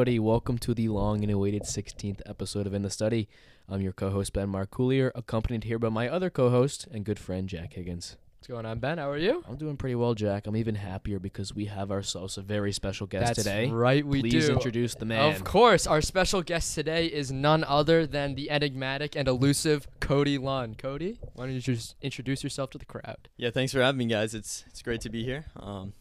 [0.00, 0.18] everybody.
[0.18, 3.28] Welcome to the long and awaited 16th episode of In the Study.
[3.68, 7.18] I'm your co host, Ben Marcoolier, accompanied here by my other co host and good
[7.18, 8.16] friend, Jack Higgins.
[8.38, 8.96] What's going on, Ben?
[8.96, 9.44] How are you?
[9.46, 10.46] I'm doing pretty well, Jack.
[10.46, 13.68] I'm even happier because we have ourselves a very special guest That's today.
[13.68, 14.54] right, we Please do.
[14.54, 15.34] introduce the man.
[15.34, 20.38] Of course, our special guest today is none other than the enigmatic and elusive Cody
[20.38, 20.76] Lunn.
[20.76, 23.28] Cody, why don't you just introduce yourself to the crowd?
[23.36, 24.34] Yeah, thanks for having me, guys.
[24.34, 25.44] It's it's great to be here.
[25.56, 25.92] Um,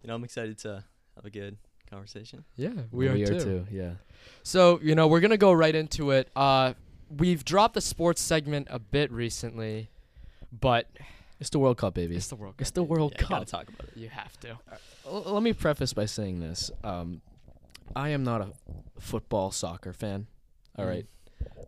[0.00, 0.84] you know, I'm excited to
[1.16, 1.58] have a good
[1.90, 2.44] conversation.
[2.56, 3.66] Yeah, we, are, too.
[3.70, 3.92] Yeah.
[4.42, 6.28] So, you know, we're going to go right into it.
[6.36, 6.74] Uh,
[7.16, 9.90] we've dropped the sports segment a bit recently,
[10.58, 10.88] but
[11.40, 12.16] It's the World Cup, baby.
[12.16, 12.60] it's the World Cup.
[12.62, 13.46] It's the World yeah, gotta Cup.
[13.46, 13.96] talk about it.
[13.96, 14.58] You have to.
[15.06, 16.70] L- let me preface by saying this.
[16.84, 17.20] Um,
[17.94, 18.48] I am not a
[18.98, 20.26] football soccer fan.
[20.78, 20.88] All Mm.
[20.88, 21.06] right.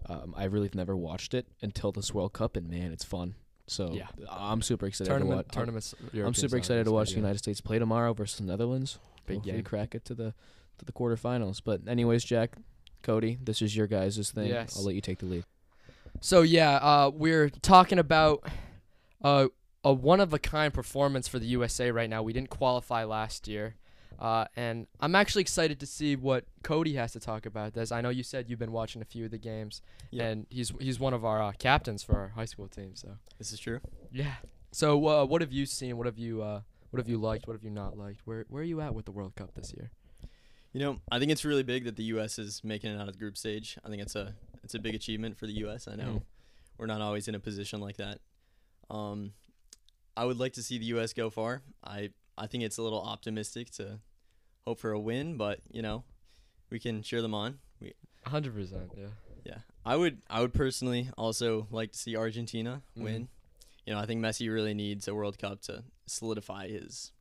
[0.09, 3.35] Um, I really never watched it until this World Cup, and man, it's fun.
[3.67, 4.07] So Yeah.
[4.31, 5.21] I'm super excited to watch.
[5.51, 5.95] Tournament, tournaments.
[6.15, 7.17] I'm super excited to watch the.
[7.17, 8.99] United States play tomorrow versus the Netherlands.
[9.29, 9.65] Big Hopefully game.
[9.65, 10.35] crack it to the
[10.79, 11.61] to the quarterfinals.
[11.65, 12.57] But anyways, Jack,
[13.03, 14.49] Cody, this is your guys' thing.
[14.49, 14.77] Yes.
[14.77, 15.45] I'll let you take the lead.
[16.21, 18.45] So yeah, uh, we're talking about
[19.23, 19.49] uh,
[19.85, 22.23] a one of a kind performance for the USA right now.
[22.23, 23.77] We didn't qualify last year,
[24.19, 27.93] uh, and I'm actually excited to see what Cody has to talk about this.
[27.93, 30.25] I know you said you've been watching a few of the games, Yeah.
[30.29, 32.97] and he's he's one of our uh, captains for our high school team.
[32.97, 33.81] So This is true.
[34.11, 34.35] yeah.
[34.73, 35.97] So uh, what have you seen?
[35.97, 37.47] What have you uh, what have you liked?
[37.47, 38.21] What have you not liked?
[38.25, 39.91] Where where are you at with the World Cup this year?
[40.73, 42.39] You know, I think it's really big that the U.S.
[42.39, 43.79] is making it out of the group stage.
[43.85, 45.89] I think it's a it's a big achievement for the U.S.
[45.89, 46.23] I know Mhm.
[46.77, 48.21] we're not always in a position like that.
[48.91, 49.33] Um,
[50.17, 51.13] I would like to see the U.S.
[51.13, 51.63] go far.
[51.85, 54.01] I I think it's a little optimistic to
[54.67, 56.05] hope for a win, but you know,
[56.71, 57.59] we can cheer them on.
[57.81, 57.95] We
[58.27, 58.93] hundred percent.
[58.97, 59.07] Yeah.
[59.45, 60.21] Yeah, I would.
[60.29, 63.03] I would personally also like to see Argentina Mhm.
[63.03, 63.29] win.
[63.89, 67.13] You know, I think Messi really needs a World Cup to solidify his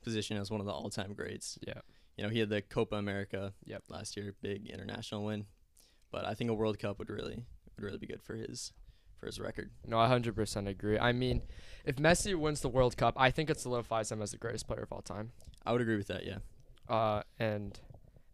[0.00, 1.58] position as one of the all-time greats.
[1.66, 1.80] Yeah.
[2.16, 3.82] You know, he had the Copa America Yep.
[3.88, 5.46] last year, big international win,
[6.12, 8.72] but I think a World Cup would really would really be good for his
[9.18, 9.72] for his record.
[9.84, 11.00] No, I hundred percent agree.
[11.00, 11.42] I mean,
[11.84, 14.82] if Messi wins the World Cup, I think it solidifies him as the greatest player
[14.84, 15.32] of all time.
[15.66, 16.24] I would agree with that.
[16.24, 16.38] Yeah.
[16.88, 17.80] uh, and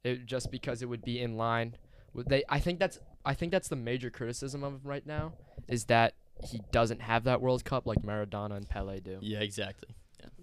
[0.05, 1.77] it just because it would be in line
[2.13, 2.45] with they.
[2.47, 5.33] I think that's I think that's the major criticism of him right now
[5.67, 6.13] is that
[6.45, 9.19] he doesn't have that World Cup like Maradona and Pele do.
[9.21, 9.41] Yeah.
[9.41, 9.95] Exactly.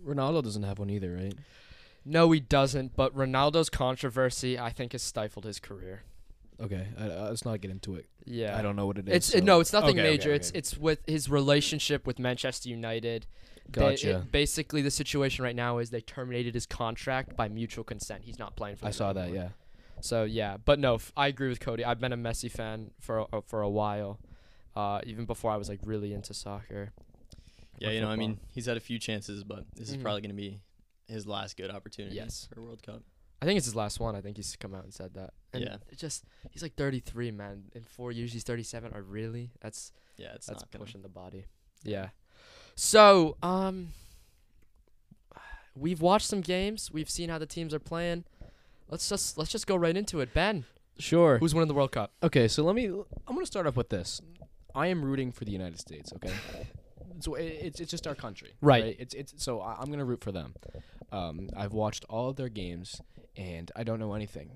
[0.06, 1.34] Ronaldo doesn't have one either, right?
[2.06, 2.96] No, he doesn't.
[2.96, 6.04] But Ronaldo's controversy, I think, has stifled his career.
[6.60, 8.08] Okay, I, uh, let's not get into it.
[8.26, 9.16] Yeah, I don't know what it is.
[9.16, 10.34] It's so- no, it's nothing Okay, okay, major.
[10.34, 10.58] It's okay.
[10.58, 13.28] it's with his relationship with Manchester United.
[13.70, 14.18] They- gotcha.
[14.22, 18.24] it- basically, the situation right now is they terminated his contract by mutual consent.
[18.24, 18.86] He's not playing for.
[18.86, 19.28] I them saw that.
[19.28, 19.44] anymore.
[19.44, 19.50] Yeah.
[20.02, 21.84] So yeah, but no, f- I agree with Cody.
[21.86, 24.20] I've been a Messi fan for a, uh, for a while,
[24.78, 26.92] uh, even before I was like really into soccer.
[27.80, 27.90] Yeah.
[27.90, 30.02] Or You know, I mean, he's had a few chances, but this is Mhm.
[30.04, 30.60] probably going to be
[31.08, 32.16] his last good opportunity.
[32.16, 32.48] Yes.
[32.54, 33.02] For a World Cup.
[33.42, 34.16] I think it's his last one.
[34.16, 35.34] I think he's come out and said that.
[35.54, 35.78] And Yeah.
[35.92, 37.66] It just he's like 33, man.
[37.76, 38.94] In four years, he's 37.
[38.96, 39.52] Or really?
[39.62, 40.34] That's Yeah.
[40.36, 40.86] It's that's not gonna.
[40.86, 41.46] pushing the body.
[41.84, 42.10] Yeah.
[42.76, 43.94] So um,
[45.76, 46.92] we've watched some games.
[46.92, 48.26] We've seen how the teams are playing.
[48.90, 50.34] Let's just let's just go right into it.
[50.34, 50.66] Ben,
[50.98, 51.38] Sure.
[51.38, 52.14] who's winning the World Cup?
[52.24, 52.86] Okay, so let me.
[52.88, 53.06] I'm
[53.36, 54.22] gonna start off with this.
[54.78, 56.14] I am rooting for the United States.
[56.14, 56.32] Okay,
[57.20, 58.96] so i it's it's just our country, Right.
[59.00, 60.54] It's it's so I, I'm gonna root for them.
[61.12, 63.02] Um, I've watched all of their games,
[63.36, 64.52] and I don't know anything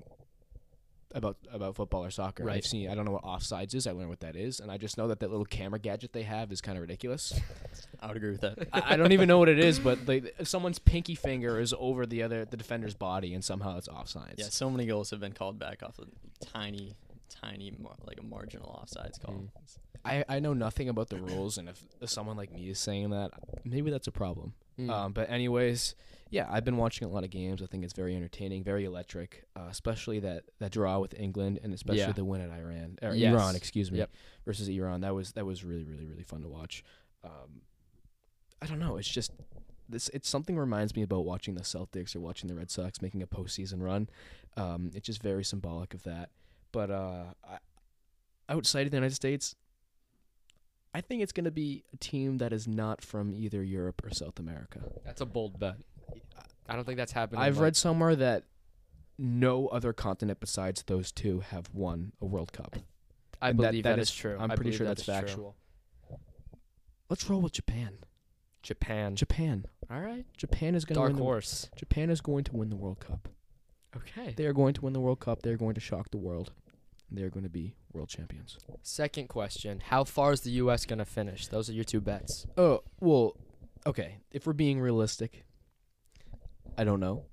[1.14, 2.44] about about football or soccer.
[2.44, 2.58] Right.
[2.58, 2.90] I've seen.
[2.90, 3.88] I don't know what offsides is.
[3.88, 6.24] I learned what that is, and I just know that that little camera gadget they
[6.24, 7.34] have is kind of ridiculous.
[8.00, 8.68] I would agree with that.
[8.72, 12.06] I, I don't even know what it is, but like someone's pinky finger is over
[12.06, 14.36] the other the defender's body, and somehow it's offsides.
[14.38, 16.10] Yeah, so many goals have been called back off of
[16.40, 16.96] tiny,
[17.30, 17.74] tiny,
[18.06, 19.36] like a marginal offsides call.
[19.36, 19.48] Mm.
[20.04, 23.12] I, I know nothing about the rules, and if, if someone like me is saying
[23.12, 23.32] that,
[23.64, 24.54] maybe that's a problem.
[24.80, 24.90] Mm.
[24.90, 25.96] Um, but anyways,
[26.30, 27.62] yeah, I've been watching a lot of games.
[27.62, 31.74] I think it's very entertaining, very electric, uh, especially that, that draw with England, and
[31.74, 32.12] especially Yeah.
[32.14, 33.34] the win at Iran or Yes.
[33.34, 34.12] Iran, excuse me, Yep.
[34.46, 35.02] versus Iran.
[35.02, 36.84] That was that was really really really fun to watch.
[37.24, 37.62] Um,
[38.62, 38.98] I don't know.
[38.98, 39.32] It's just
[39.90, 40.10] this.
[40.14, 43.28] It's something reminds me about watching the Celtics or watching the Red Sox making a
[43.28, 44.10] postseason run.
[44.58, 46.30] Um, it's just very symbolic of that.
[46.72, 47.58] But uh, I,
[48.50, 49.56] outside of the United States,
[50.94, 54.10] I think it's going to be a team that is not from either Europe or
[54.14, 54.80] South America.
[55.06, 55.76] That's a bold bet.
[56.68, 57.42] I don't think that's happening.
[57.42, 58.44] I've read somewhere that
[59.18, 62.76] no other continent besides those two have won a World Cup.
[63.42, 64.38] I believe that that is- is true.
[64.40, 65.14] I'm I pretty sure that that's is true.
[65.16, 65.56] factual.
[67.10, 68.00] Let's roll with Japan.
[68.62, 69.16] Japan.
[69.16, 69.66] Japan.
[69.90, 70.26] All right.
[70.38, 71.16] Japan is going to Dark win.
[71.18, 71.70] The, horse.
[71.76, 73.28] Japan is going to win the World Cup.
[73.96, 74.34] Okay.
[74.38, 75.42] They are going to win the World Cup.
[75.42, 76.52] They are going to shock the world.
[77.12, 78.58] They are going to be world champions.
[78.84, 80.86] Second question: How far is the U.S.
[80.86, 81.48] gonna finish?
[81.48, 82.48] Those are your two bets.
[82.58, 83.36] Oh well,
[83.86, 84.20] okay.
[84.32, 85.44] If we're being realistic,
[86.78, 87.26] I don't know.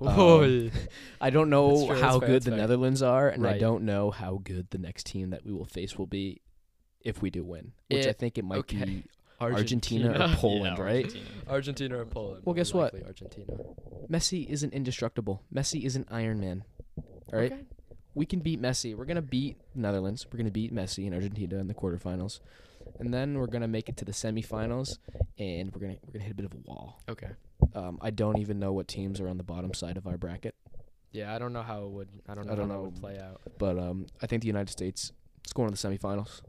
[0.00, 0.70] Um,
[1.20, 2.60] I don't know That's fair, that's how good that's the fair.
[2.60, 5.96] Netherlands are, and I don't know how good the next team that we will face
[5.96, 6.40] will be
[7.00, 7.72] if we do win.
[7.88, 8.84] Which I think it might okay.
[8.84, 9.04] be
[9.40, 11.04] Argentina or Poland, Yeah, right?
[11.04, 11.26] Argentina.
[11.48, 12.42] Argentina or Poland.
[12.44, 12.94] Well, guess what?
[13.04, 13.52] Argentina.
[14.10, 15.42] Messi isn't indestructible.
[15.54, 16.64] Messi isn't Iron Man.
[17.32, 17.62] All right, Okay.
[18.16, 18.96] We can beat Messi.
[18.96, 20.26] We're gonna beat Netherlands.
[20.32, 22.40] We're gonna beat Messi and Argentina in the quarterfinals,
[22.98, 24.98] and then we're gonna make it to the semifinals,
[25.38, 27.00] and we're gonna we're gonna hit a bit of a wall.
[27.08, 27.28] Okay.
[27.74, 30.54] Um, I don't even know what teams are on the bottom side of our bracket,
[31.12, 32.08] Yeah, I don't know how it would.
[32.28, 32.52] I don't know.
[32.52, 32.88] I don't how that know.
[32.88, 33.40] would play out.
[33.58, 35.12] but um, I think the United States
[35.44, 36.40] is going to the semifinals.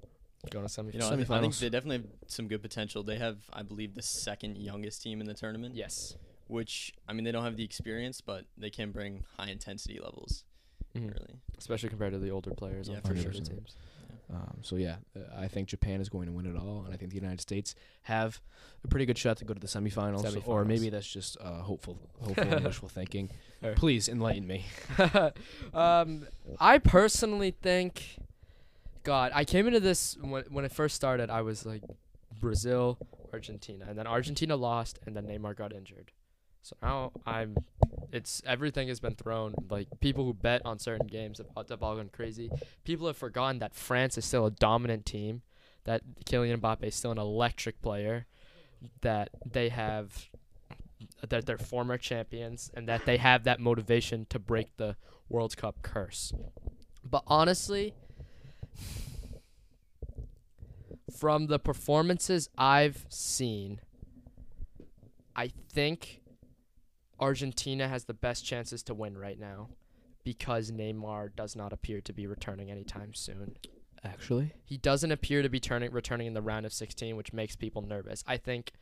[0.52, 0.94] Going to semifinals.
[0.94, 1.60] You know, I, th- I think Semifinals.
[1.60, 3.04] they definitely have some good potential.
[3.04, 5.76] They have, I believe, the second youngest team in the tournament.
[5.76, 6.16] yes.
[6.48, 10.46] Which I mean, they don't have the experience, but they can bring high intensity levels.
[10.98, 11.14] Mhm.
[11.14, 11.40] Really.
[11.58, 13.32] Especially compared to the older players Yeah, on for the sure.
[13.32, 13.76] other teams.
[14.30, 16.98] Um, so yeah, uh, I think Japan is going to win it all, and I
[16.98, 18.42] think the United States have
[18.84, 21.98] a pretty good shot to go to the semifinals, or maybe that's just uh, hopeful,
[22.22, 23.30] hopeful wishful thinking.
[23.62, 23.74] Fair.
[23.76, 24.66] Please enlighten me.
[25.74, 26.28] um,
[26.60, 28.18] I personally think,
[29.04, 31.30] God, I came into this when when it first started.
[31.30, 31.84] I was like
[32.42, 32.98] Brazil,
[33.32, 36.12] Argentina, and then Argentina lost, and then Neymar got injured.
[36.68, 37.56] So now I'm,
[38.12, 39.56] it's everything has been thrown.
[39.70, 42.52] Like people who bet on certain games have, have all gone crazy.
[42.84, 45.44] People have forgotten that France is still a dominant team,
[45.86, 48.26] that Kylian Mbappe is still an electric player,
[49.00, 50.28] that they have,
[51.30, 54.98] that they're former champions, and that they have that motivation to break the
[55.30, 56.34] World Cup curse.
[57.02, 57.94] But honestly,
[61.18, 63.80] from the performances I've seen,
[65.34, 66.24] I think
[67.20, 69.70] Argentina has the best chances to win right now
[70.24, 73.56] because Neymar does not appear to be returning anytime soon.
[74.04, 77.56] Actually, He doesn't appear to be turning returning in the round of 16, which makes
[77.56, 78.24] people nervous.
[78.28, 78.74] I think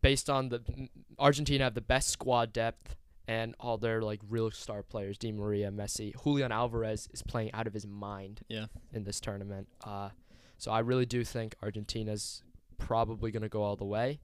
[0.00, 2.96] based on the Argentina have the best squad depth
[3.28, 7.66] and all their like real star players, Di Maria, Messi, Julian Alvarez is playing out
[7.66, 8.66] of his mind Yeah.
[8.92, 9.68] in this tournament.
[9.84, 10.08] Uh,
[10.56, 12.42] so I really do think Argentina's
[12.78, 14.20] probably going to go all the way.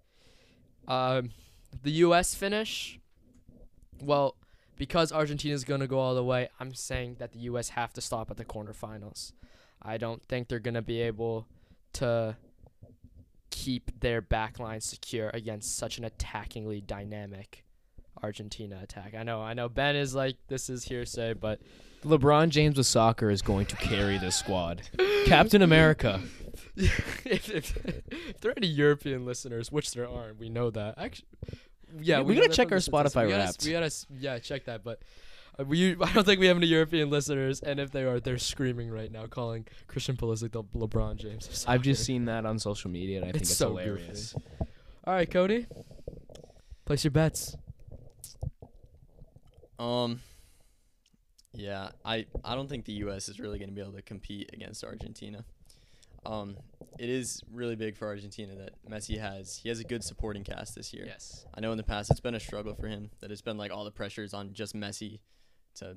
[0.89, 1.31] Um,
[1.83, 2.35] the U.S.
[2.35, 2.99] finish,
[4.03, 4.37] well,
[4.77, 7.71] because Argentina's going to go all the way, I'm saying that the U.S.
[7.71, 9.33] have to stop at the quarterfinals.
[9.83, 11.47] I don't think they're going to be able
[11.95, 12.37] to
[13.51, 17.65] keep their backline secure against such an attackingly dynamic
[18.23, 19.15] Argentina attack.
[19.19, 19.69] I know, I know.
[19.69, 21.61] Ben is like, this is hearsay, but
[22.05, 24.83] LeBron James with soccer is going to carry this squad.
[25.27, 26.21] Captain America.
[26.77, 30.95] if, if, if there are any European listeners, which there aren't, we know that.
[30.99, 31.29] Actually,
[32.01, 32.79] yeah, We- we gotta check our.
[32.79, 33.65] Spotify we gotta, Wrapped.
[33.65, 34.83] We gotta, yeah, check that.
[34.85, 35.01] But
[35.59, 38.39] uh, we, I don't think we have any European listeners, and if they are, they're
[38.39, 41.65] screaming right now, calling Christian Pulisic the LeBron James.
[41.69, 44.35] I've just seen that on social media, and I think It's it's, so hilarious.
[45.05, 45.67] All right, Cody,
[46.85, 47.57] place your bets.
[49.79, 50.21] Um.
[51.53, 53.29] Yeah, I I don't think the U.S.
[53.31, 55.45] is really going to be able to compete against Argentina.
[56.27, 56.57] Um,
[56.99, 60.75] it is really big for Argentina that Messi has he has a good supporting cast
[60.75, 61.05] this year.
[61.07, 61.45] Yes.
[61.55, 63.71] I know in the past it's been a struggle for him that it's been like
[63.71, 65.21] all the pressures on just Messi
[65.77, 65.97] to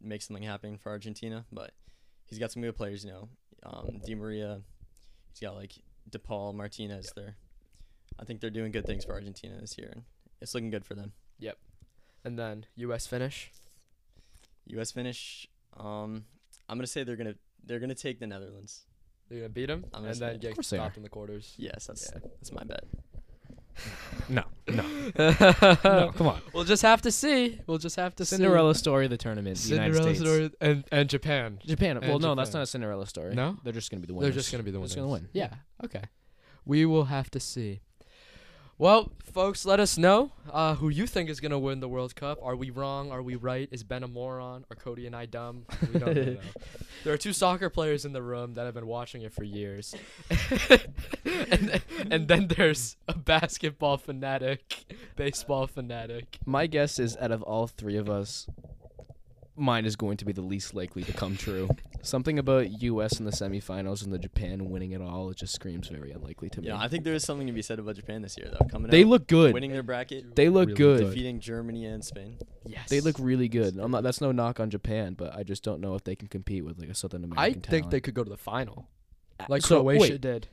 [0.00, 1.72] make something happen for Argentina, but
[2.26, 3.28] he's got some good players, you know.
[3.62, 4.60] Um, Di Maria,
[5.30, 5.72] he's got like
[6.10, 7.36] De Paul, Martinez there.
[8.18, 10.02] I think they're doing good things for Argentina this year, and
[10.40, 11.12] it's looking good for them.
[11.38, 11.58] Yep.
[12.24, 13.06] And then U.S.
[13.06, 13.50] finish.
[14.66, 14.90] U.S.
[14.92, 15.48] finish.
[15.76, 16.24] Um,
[16.68, 18.84] I'm gonna say they're gonna they're gonna take the Netherlands.
[19.28, 21.00] They're gonna beat them, I'm and then get course they stopped are.
[21.00, 21.54] in the quarters.
[21.56, 22.20] Yes, that's Yeah.
[22.38, 22.84] that's my bet.
[24.30, 24.82] No, no,
[25.18, 26.12] no.
[26.16, 26.40] Come on.
[26.54, 27.60] We'll just have to see.
[27.66, 29.58] We'll just have to Cinderella story of the tournament.
[29.58, 30.30] The United Cinderella States.
[30.30, 31.58] story and and Japan.
[31.64, 32.00] Japan.
[32.00, 32.60] Well, And no, that's Japan.
[32.60, 33.34] not a Cinderella story.
[33.34, 33.58] No?
[33.62, 34.28] they're just gonna be the winners.
[34.28, 34.44] They're winners.
[34.44, 34.90] just gonna be the They're winners.
[34.92, 35.28] just gonna win.
[35.34, 35.50] Yeah.
[35.84, 36.02] Okay.
[36.64, 37.82] We will have to see.
[38.78, 42.38] Well, folks, let us know uh, who you think is gonna win the World Cup.
[42.42, 43.10] Are we wrong?
[43.10, 43.70] Are we right?
[43.72, 44.66] Is Ben a moron?
[44.70, 45.64] Are Cody and I dumb?
[45.92, 46.36] We don't know.
[47.04, 49.94] There are two soccer players in the room that have been watching it for years,
[51.24, 51.80] and
[52.10, 56.38] and then there's a basketball fanatic, baseball fanatic.
[56.44, 58.48] My guess is, out of all three of us,
[59.56, 61.68] mine is going to be the least likely to come true.
[62.02, 63.18] Something about U.S.
[63.18, 66.60] in the semifinals and the Japan winning it all it just screams very unlikely to
[66.60, 66.68] me.
[66.68, 68.64] Yeah, I think there is something to be said about Japan this year though.
[68.66, 69.54] Coming they out, look good.
[69.54, 71.00] winning their bracket, They look Really good.
[71.00, 71.08] good.
[71.10, 72.36] defeating Germany and Spain.
[72.64, 73.76] Yes, They look really good.
[73.78, 74.02] I'm not.
[74.02, 76.78] That's no knock on Japan, but I just don't know if they can compete with
[76.78, 77.38] like a Southern American.
[77.42, 77.70] I American.
[77.70, 78.88] think they could go to the final,
[79.40, 80.20] uh, like So, Croatia wait.
[80.20, 80.48] did.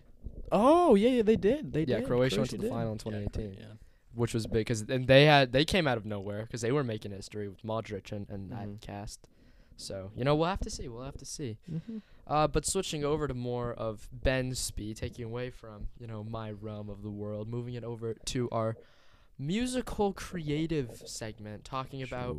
[0.52, 1.74] Oh yeah, yeah, they did.
[1.74, 2.08] They yeah, did.
[2.08, 2.72] Croatia, went to the did.
[2.72, 3.66] final in Yeah, 2018, Yeah.
[4.16, 6.84] Which was big because and they had they came out of nowhere because they were
[6.84, 8.58] making history with Modric and, and Mhm.
[8.58, 9.28] that cast.
[9.76, 10.88] So you know we'll have to see.
[10.88, 11.58] We'll have to see.
[11.72, 12.02] Mhm.
[12.26, 16.52] Uh, but switching over to more of Ben's speed, taking away from you know my
[16.52, 18.78] realm of the world, moving it over to our
[19.38, 22.38] musical creative segment talking about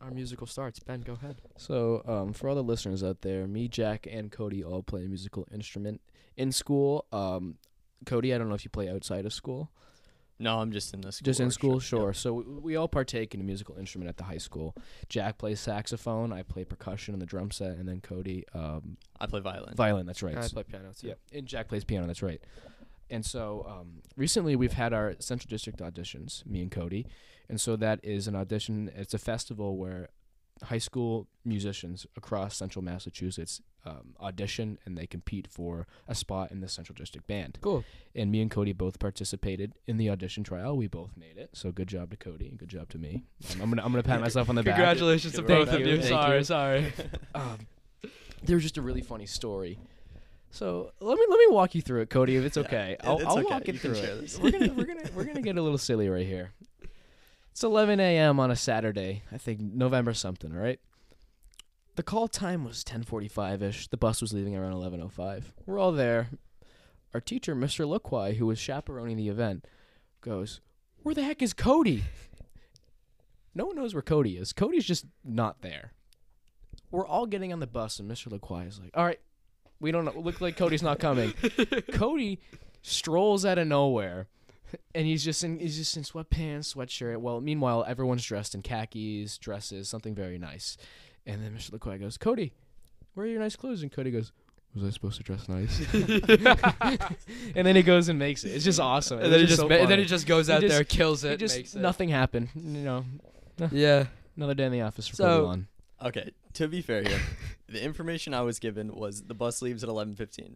[0.00, 0.78] our musical starts.
[0.78, 1.36] Ben, go ahead.
[1.58, 5.08] So, um, for all the listeners out there, me, Jack, and Cody all play a
[5.08, 6.00] musical instrument
[6.38, 7.04] in school.
[7.12, 7.58] Um,
[8.06, 9.70] Cody, I don't know if you play outside of school.
[10.40, 11.24] No, I'm just in the school.
[11.26, 11.60] Just in orchestra.
[11.60, 11.82] school, Yep.
[11.82, 12.12] sure.
[12.14, 14.74] So we, we all partake in a musical instrument at the high school.
[15.08, 16.32] Jack plays saxophone.
[16.32, 19.74] I play percussion and the drum set, and then Cody um, I play violin.
[19.76, 20.06] violin.
[20.06, 20.36] That's right.
[20.36, 21.08] I play piano too.
[21.08, 22.06] Yeah, and Jack plays piano.
[22.06, 22.40] That's right.
[23.10, 27.06] And so um, recently we've had our Central District auditions, me and Cody,
[27.48, 28.90] and so that is an audition.
[28.94, 30.08] It's a festival where
[30.64, 36.60] high school musicians across Central Massachusetts um, audition and they compete for a spot in
[36.60, 37.58] the Central District band.
[37.60, 37.84] Cool.
[38.14, 40.76] And me and Cody both participated in the audition trial.
[40.76, 41.50] We both made it.
[41.54, 43.24] So good job to Cody and good job to me.
[43.54, 44.74] Um, I'm gonna I'm gonna pat myself on the back.
[44.76, 46.02] Congratulations to both of you, you.
[46.02, 46.44] Sorry, you.
[46.44, 46.92] sorry.
[47.34, 47.58] um,
[48.42, 49.78] there was just a really funny story.
[50.50, 52.96] So let me let me walk you through it, Cody, if it's okay.
[52.98, 53.44] it- I'll, it's I'll okay.
[53.44, 54.38] walk You can through it.
[54.42, 56.50] We're gonna we're gonna we're gonna get a little silly right here.
[57.60, 58.40] It's 11 a.m.
[58.40, 59.22] on a Saturday.
[59.30, 60.50] I think November something.
[60.56, 60.80] All right.
[61.96, 63.88] The call time was 10:45 ish.
[63.88, 65.52] The bus was leaving around 11:05.
[65.66, 66.30] We're all there.
[67.12, 67.86] Our teacher, Mr.
[67.86, 69.66] Loquai, who was chaperoning the event,
[70.22, 70.62] goes,
[71.02, 72.04] "Where the heck is Cody?"
[73.54, 74.54] No one knows where Cody is.
[74.54, 75.92] Cody's just not there.
[76.90, 78.28] We're all getting on the bus, and Mr.
[78.28, 79.20] LaQuai is like, "All right,
[79.78, 80.18] we don't know.
[80.18, 81.34] Look like Cody's not coming."
[81.92, 82.40] Cody
[82.80, 84.28] strolls out of nowhere,
[84.94, 87.18] and he's just in he's just in sweatpants, sweatshirt.
[87.18, 90.76] Well, meanwhile, everyone's dressed in khakis, dresses, something very nice.
[91.26, 91.70] And then Mr.
[91.72, 92.52] LaQuai goes, "Cody,
[93.14, 94.32] where are your nice clothes?" And Cody goes.
[94.72, 95.80] Was I supposed to dress nice?
[97.56, 98.50] and then he goes and makes it.
[98.50, 99.18] It's just awesome.
[99.18, 100.72] and It then he just so ma- and then he just goes He out just-
[100.74, 101.80] there, kills He it, just makes it.
[101.80, 102.50] nothing happened.
[102.54, 103.04] You know,
[103.72, 104.06] Yeah.
[104.36, 105.64] another day in the office for So- Cody
[106.02, 107.20] Okay, to be fair here,
[107.68, 110.54] the information I was given was the bus leaves at 11:15,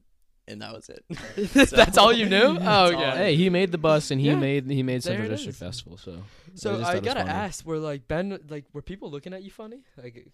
[0.49, 1.05] and that was it.
[1.71, 2.59] That's all you knew?
[2.61, 3.05] Oh, all okay.
[3.05, 5.31] I Hey, he made the bus and he Yeah, made he made there Central it
[5.31, 5.61] District is.
[5.61, 5.97] Festival.
[5.97, 6.23] So
[6.55, 7.31] So just I it was gotta funny.
[7.33, 9.83] ask, were like Ben, like were people looking at you funny?
[9.97, 10.29] Like,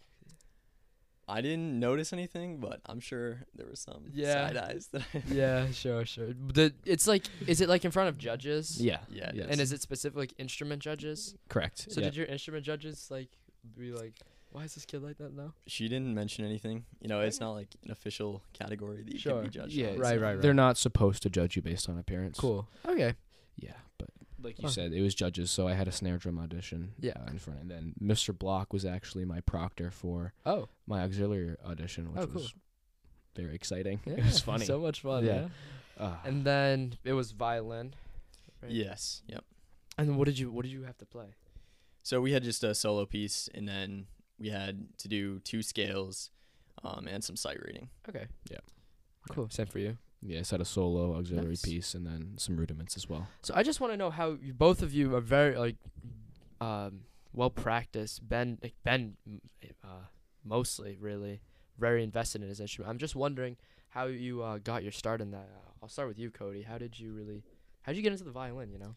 [1.29, 4.49] I didn't notice anything, but I'm sure there were some Yeah.
[4.49, 6.33] side eyes that I yeah, sure, sure.
[6.35, 8.83] The it's like, is it like in front of judges?
[8.83, 9.47] yeah, Yeah, yes.
[9.49, 11.37] And is it specific like instrument judges?
[11.49, 11.87] correct.
[11.93, 12.07] So yeah.
[12.07, 13.29] did your instrument judges like
[13.79, 14.15] be like,
[14.51, 15.55] why is this kid like that now?
[15.67, 16.85] She didn't mention anything.
[17.01, 19.35] You know, it's not like an official category that you Sure.
[19.35, 19.99] can be judged yeah, on.
[19.99, 20.41] Right, right, right.
[20.43, 22.39] They're not supposed to judge you based on appearance.
[22.39, 22.69] Cool.
[22.87, 23.15] Okay.
[23.57, 24.09] Yeah, but
[24.43, 24.71] like you Huh.
[24.73, 26.95] said, it was judges, so I had a snare drum audition.
[26.99, 27.13] Yeah.
[27.17, 28.37] uh, in front, and then Mr.
[28.37, 30.69] Block was actually my proctor for Oh.
[30.87, 32.35] my auxiliary audition, which Oh, cool.
[32.43, 32.55] was
[33.37, 34.01] very exciting.
[34.07, 34.15] Yeah.
[34.15, 34.65] It was funny.
[34.67, 35.25] So much fun.
[35.25, 35.49] Yeah.
[35.99, 36.05] Yeah.
[36.07, 37.95] Uh, And then it was violin.
[38.63, 38.73] right?
[38.73, 39.23] Yes.
[39.27, 39.45] Yep.
[39.99, 41.35] And then what did you what did you have to play?
[42.03, 44.07] So we had just a solo piece, and then
[44.41, 46.31] we had to do two scales,
[46.83, 47.89] um, and some sight reading.
[48.09, 48.27] Okay.
[48.51, 48.59] Yeah.
[49.31, 49.49] Cool.
[49.51, 49.99] Same for you.
[50.23, 51.63] yeah, I had a solo auxiliary Nice.
[51.63, 53.29] piece and then some rudiments as well.
[53.43, 55.77] So I just want to know how you, both of you are very like
[56.61, 57.01] um,
[57.33, 58.27] well practiced.
[58.29, 59.41] Ben, like Ben, m-
[59.85, 60.07] uh,
[60.45, 61.41] mostly really
[61.79, 62.91] very invested in his instrument.
[62.91, 63.57] I'm just wondering
[63.91, 65.49] how you uh, got your start in that.
[65.55, 66.63] Uh, I'll start with you, Cody.
[66.63, 67.43] How did you really?
[67.83, 68.71] How did you get into the violin?
[68.73, 68.95] You know.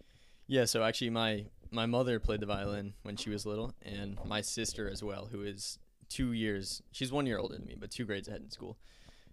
[0.53, 0.65] Yeah.
[0.65, 4.87] So actually, my my mother played the violin when she was little, and my sister
[4.87, 5.79] as well, who is
[6.09, 6.83] two years.
[6.91, 8.77] She's one year older than me, but two grades ahead in school.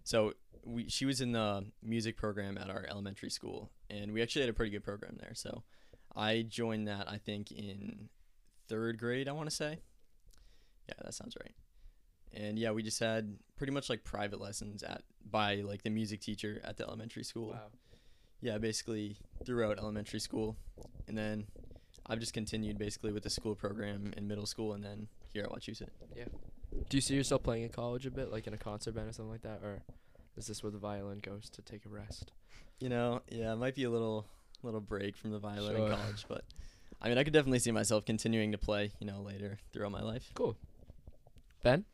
[0.03, 0.33] So
[0.65, 4.49] we she was in the music program at our elementary school, and we actually had
[4.49, 5.35] a pretty good program there.
[5.35, 5.61] So
[6.15, 7.07] I joined that.
[7.07, 8.09] I think in
[8.67, 9.29] third grade.
[9.29, 9.77] I want to say.
[10.89, 11.53] Yeah, that sounds right.
[12.33, 16.19] And yeah, we just had pretty much like private lessons at by like the music
[16.19, 17.55] teacher at the elementary school.
[18.41, 20.55] Yeah, basically throughout elementary school,
[21.07, 21.45] and then
[22.07, 25.49] I've just continued basically with the school program in middle school, and then here at
[25.51, 25.89] Wachusett.
[26.15, 26.25] Yeah.
[26.89, 29.13] Do you see yourself playing in college a bit, like in a concert band or
[29.13, 29.83] something like that, or
[30.37, 32.31] is this where the violin goes to take a rest?
[32.79, 34.25] You know, yeah, it might be a little
[34.63, 35.87] little break from the violin Sure.
[35.89, 36.43] in college, but
[37.01, 40.01] I mean, I could definitely see myself continuing to play, you know, later throughout my
[40.01, 40.29] life.
[40.35, 40.55] Cool.
[41.63, 41.85] Ben.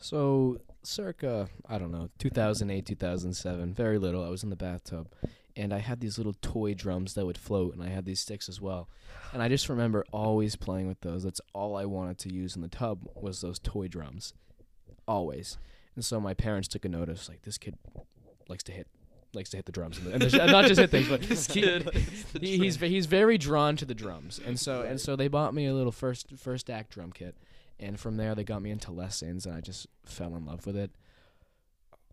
[0.00, 4.24] So, circa, I don't know, 2008, 2007, very little.
[4.24, 5.08] I was in the bathtub
[5.58, 8.48] and I had these little toy drums that would float and I had these sticks
[8.48, 8.88] as well.
[9.32, 11.24] And I just remember always playing with those.
[11.24, 14.32] That's all I wanted to use in the tub was those toy drums.
[15.08, 15.58] Always.
[15.96, 17.74] And so my parents took a notice like this kid
[18.48, 18.86] likes to hit
[19.34, 21.82] likes to hit the drums and, the, and not just hit things but he,
[22.40, 24.40] he, he's he's very drawn to the drums.
[24.46, 27.36] And so and so they bought me a little first first act drum kit
[27.80, 30.76] and from there they got me into lessons and i just fell in love with
[30.76, 30.90] it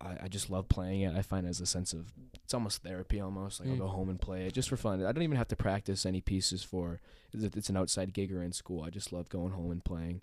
[0.01, 2.11] I, I just love playing it i find it as a sense of
[2.43, 3.73] it's almost therapy almost like Mm.
[3.73, 6.05] i'll go home and play it just for fun i don't even have to practice
[6.05, 6.99] any pieces for
[7.33, 10.21] it's an outside gig or in school i just love going home and playing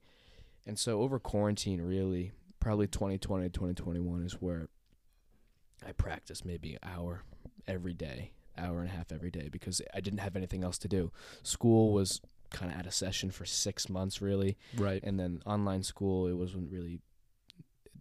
[0.67, 4.69] and so over quarantine really probably 2020 2021 is where
[5.87, 7.23] i practice maybe an hour
[7.67, 10.87] every day hour and a half every day because I didn't have anything else to
[10.89, 11.11] do.
[11.43, 15.03] School was kind of out of session for six months, really, Right.
[15.03, 17.01] and then online school it wasn't really.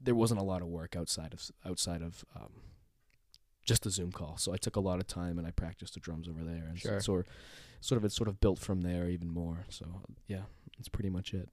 [0.03, 2.51] There wasn't a lot of work outside of outside of um,
[3.63, 5.99] just the Zoom call, so I took a lot of time and I practiced the
[5.99, 6.99] drums over there, and Sure.
[6.99, 7.27] so, sort
[7.81, 9.65] sort of it sort of built from there even more.
[9.69, 9.85] So
[10.27, 10.43] yeah,
[10.77, 11.49] that's pretty much it.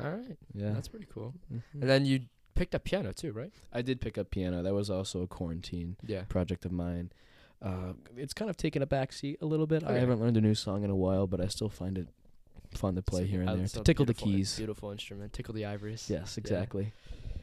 [0.00, 0.36] All right.
[0.54, 1.34] Yeah, That's pretty cool.
[1.52, 1.62] Mhm.
[1.74, 2.20] And then you
[2.54, 3.52] picked up piano too, right?
[3.72, 4.62] I did pick up piano.
[4.62, 6.24] That was also a quarantine Yeah.
[6.24, 7.12] project of mine.
[7.60, 9.84] Uh, it's kind of taken a backseat a little bit.
[9.84, 10.00] I Okay.
[10.00, 12.08] haven't learned a new song in a while, but I still find it
[12.74, 14.56] fun to play here and there to tickle the keys.
[14.56, 15.32] Beautiful instrument.
[15.32, 16.08] Tickle the ivories.
[16.10, 16.92] Yes, exactly.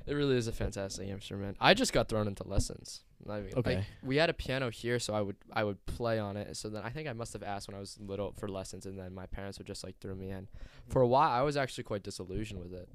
[0.09, 1.57] It really is a fantastic instrument.
[1.59, 3.01] I just got thrown into lessons.
[3.21, 3.85] Even- like, Okay.
[4.01, 6.57] we had a piano here, so I would I would play on it.
[6.57, 8.97] So then I think I must have asked when I was little for lessons, and
[8.97, 10.47] then my parents would just like throw me in.
[10.87, 12.89] For a while, I was actually quite disillusioned with it.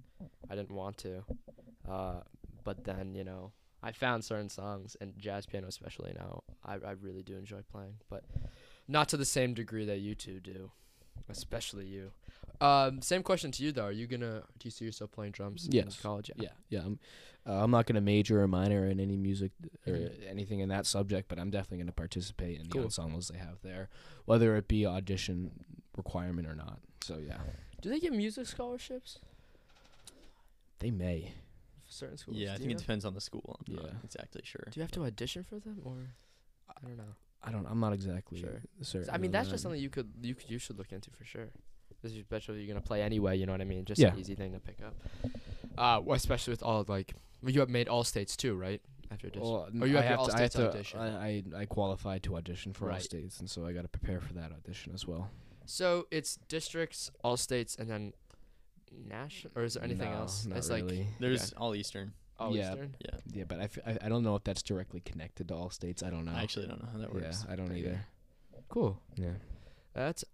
[0.51, 1.25] I didn't want to,
[1.89, 2.21] uh,
[2.65, 3.53] but then you know
[3.83, 6.43] I found certain songs and jazz piano especially now.
[6.65, 8.25] I I really do enjoy playing, but
[8.89, 10.73] not to the same degree that you two do,
[11.29, 12.11] especially you.
[12.61, 13.87] Um, same question to you though.
[13.87, 16.31] Are you gonna do you see yourself playing drums in college?
[16.37, 16.79] Yeah, yeah.
[16.81, 16.87] yeah.
[16.87, 16.99] I'm,
[17.47, 19.53] uh, I'm not going to major or minor in any music
[19.87, 20.27] or Mhm.
[20.31, 22.85] anything in that subject, but I'm definitely going to participate in the Cool.
[22.85, 23.91] ensembles they have there,
[24.25, 25.51] whether it be audition
[25.95, 26.81] requirement or not.
[27.03, 27.41] So yeah,
[27.83, 29.19] Do they give music scholarships?
[30.79, 31.33] they may.
[31.83, 32.39] for certain schools.
[32.39, 33.59] Yeah, I think it have- depends on the school.
[33.69, 33.83] I'm Yeah.
[33.83, 34.65] not exactly sure.
[34.71, 36.15] Do you have to audition for them or?
[36.75, 37.15] I don't know.
[37.43, 37.67] I don't.
[37.67, 38.63] I'm not exactly Sure.
[38.81, 39.11] certain.
[39.11, 39.53] I mean, that's that.
[39.57, 41.51] just something you could you could you should look into for sure.
[42.05, 43.37] This is especially you're gonna play anyway.
[43.37, 43.85] You know what I mean?
[43.85, 44.13] Just Yeah.
[44.13, 44.95] an easy thing to pick up.
[45.77, 48.81] Uh, well, especially with all like well, you have made all states too, right?
[49.11, 49.43] After audition.
[49.49, 51.01] Well, Or you I have your have to, I have to, audition.
[51.01, 54.21] I, I, I qualified to audition for all states, and so I got to prepare
[54.21, 55.31] for that audition as well.
[55.67, 58.13] So it's districts, all states, and then
[59.09, 60.47] national, or is there anything No, else?
[60.47, 61.07] Not it's like really.
[61.21, 62.13] There's all Eastern.
[62.39, 62.71] all Yeah.
[62.73, 62.97] Eastern.
[63.05, 63.19] Yeah.
[63.33, 66.03] yeah, but I, f- I, I don't know if that's directly connected to all states.
[66.03, 66.33] I don't know.
[66.33, 67.45] I actually don't know how that works.
[67.47, 67.81] yeah, I don't Okay.
[67.81, 68.01] either.
[68.69, 69.01] Cool.
[69.17, 69.31] Yeah.
[69.95, 70.25] That's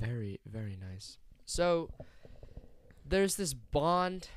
[0.00, 1.18] very, very nice.
[1.46, 1.90] So
[3.06, 4.28] there's this bond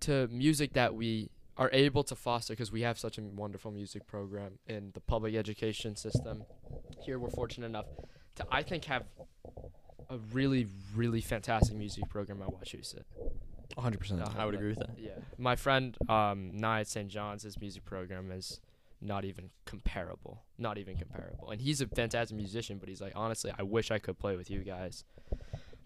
[0.00, 4.06] to music that we are able to foster because we have such a wonderful music
[4.06, 6.44] program in the public education system.
[7.04, 7.86] Here we're fortunate enough
[8.36, 9.04] to I think have
[10.08, 13.04] a really, really fantastic music program at Wachusett.
[13.74, 14.00] 100.
[14.00, 14.42] percent Yeah.
[14.42, 14.98] I would agree with that.
[14.98, 15.12] Yeah.
[15.38, 17.08] My friend um Nye at St.
[17.08, 18.60] John's, his music program is
[19.02, 20.42] not even comparable.
[20.58, 21.50] Not even comparable.
[21.50, 24.50] And he's a fantastic musician, but he's like, honestly, I wish I could play with
[24.50, 25.04] you guys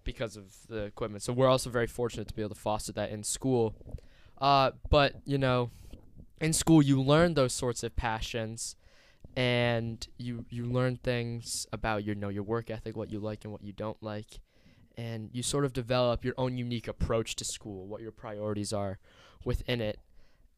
[0.05, 1.23] because of the equipment.
[1.23, 3.75] So we're also very fortunate to be able to foster that in school.
[4.39, 5.71] Uh, but you know,
[6.41, 8.77] in school you learn those sorts of passions
[9.37, 13.45] and you you learn things about your you know your work ethic, what you like
[13.45, 14.41] and what you don't like.
[14.99, 18.99] And you sort of develop your own unique approach to school, what your priorities are
[19.45, 19.99] within it.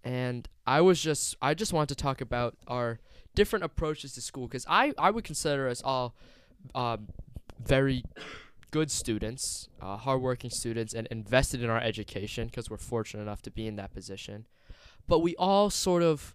[0.09, 2.99] And I was just I just wanted to talk about our
[3.35, 6.15] different approaches to school because I, I would consider us all
[6.75, 7.09] um,
[7.63, 8.05] very
[8.71, 13.51] good students, uh, hardworking students, and invested in our education because we're fortunate enough to
[13.51, 14.47] be in that position.
[15.07, 16.35] But we all sort of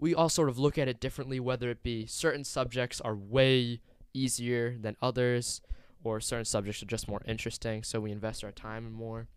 [0.00, 3.82] we all sort of look at it differently, whether it be certain subjects are way
[4.12, 5.60] easier than others,
[6.02, 9.28] or certain subjects are just more interesting, so we invest our time in more.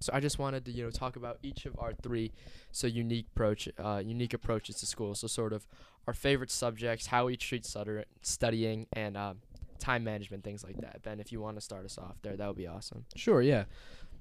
[0.00, 2.32] So I just wanted to you know talk about each of our three
[2.70, 5.14] so unique approach uh, unique approaches to school.
[5.14, 5.66] So sort of
[6.06, 9.38] our favorite subjects, how we treat stutter- studying, and um,
[9.78, 11.02] time management, things like that.
[11.02, 13.04] Ben, if you want to start us off there, that would be awesome.
[13.16, 13.42] Sure.
[13.42, 13.64] Yeah.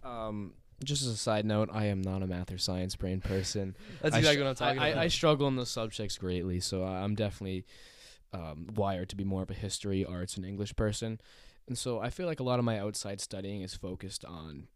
[0.04, 3.76] Um, just as a side note, I am not a math or science brain person.
[4.02, 5.02] That's I exactly str- what I'm talking I, about.
[5.02, 7.66] I, I struggle in those subjects greatly, so I'm definitely
[8.34, 11.20] um, wired to be more of a history, arts, and English person.
[11.68, 14.68] And so I feel like a lot of my outside studying is focused on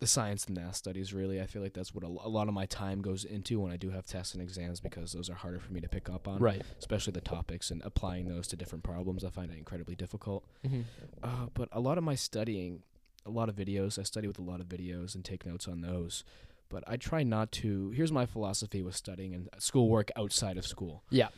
[0.00, 1.40] the science and math studies, really.
[1.40, 3.76] I feel like that's what a, a lot of my time goes into when I
[3.76, 6.38] do have tests and exams because those are harder for me to pick up on,
[6.38, 6.62] right.
[6.78, 9.24] especially the topics and applying those to different problems.
[9.24, 10.44] I find it incredibly difficult.
[10.66, 10.80] Mm-hmm.
[11.22, 12.82] Uh, but a lot of my studying,
[13.26, 15.82] a lot of videos, I study with a lot of videos and take notes on
[15.82, 16.24] those.
[16.70, 17.90] But I try not to.
[17.90, 21.02] Here's my philosophy with studying and schoolwork outside of school.
[21.10, 21.28] Yeah.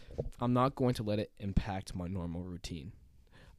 [0.41, 2.93] I'm not going to let it impact my normal routine.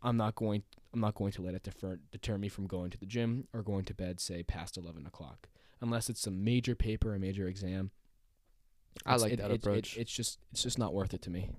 [0.03, 0.63] I'm not going.
[0.93, 3.63] I'm not going to let it defer, deter me from going to the gym or
[3.63, 5.47] going to bed, say past eleven o'clock,
[5.81, 7.89] unless it's a major paper, a major exam.
[9.05, 9.97] I like it- that it- it- approach.
[9.97, 11.49] it's just it's just not worth it to me.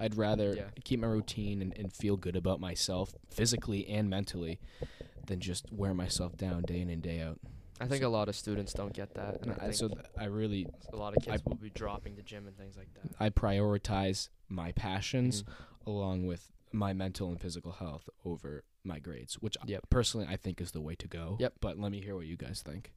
[0.00, 0.70] I'd rather Yeah.
[0.84, 4.58] keep my routine and, and feel good about myself physically and mentally
[5.26, 7.38] than just wear myself down day in and day out.
[7.80, 10.00] I think a lot of students don't get that, and I I, think so th-
[10.16, 12.88] I really a lot of kids I- will be dropping the gym and things like
[12.94, 13.12] that.
[13.20, 15.48] I prioritize my passions Mhm.
[15.86, 20.60] along with my mental and physical health over my grades, which I- personally I think
[20.60, 21.36] is the way to go.
[21.40, 21.54] Yep.
[21.60, 22.92] But let me hear what you guys think.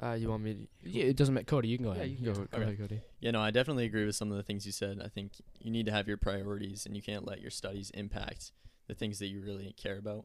[0.00, 0.54] Uh, you want me?
[0.54, 1.44] To, Yeah, it doesn't matter.
[1.44, 2.10] Cody, you can go yeah, ahead.
[2.10, 2.32] you can go.
[2.34, 2.62] Go Okay.
[2.62, 3.00] ahead, Cody.
[3.20, 5.00] Yeah, no, I definitely agree with some of the things you said.
[5.04, 8.52] I think you need to have your priorities and you can't let your studies impact
[8.86, 10.24] the things that you really care about.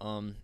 [0.00, 0.36] Um,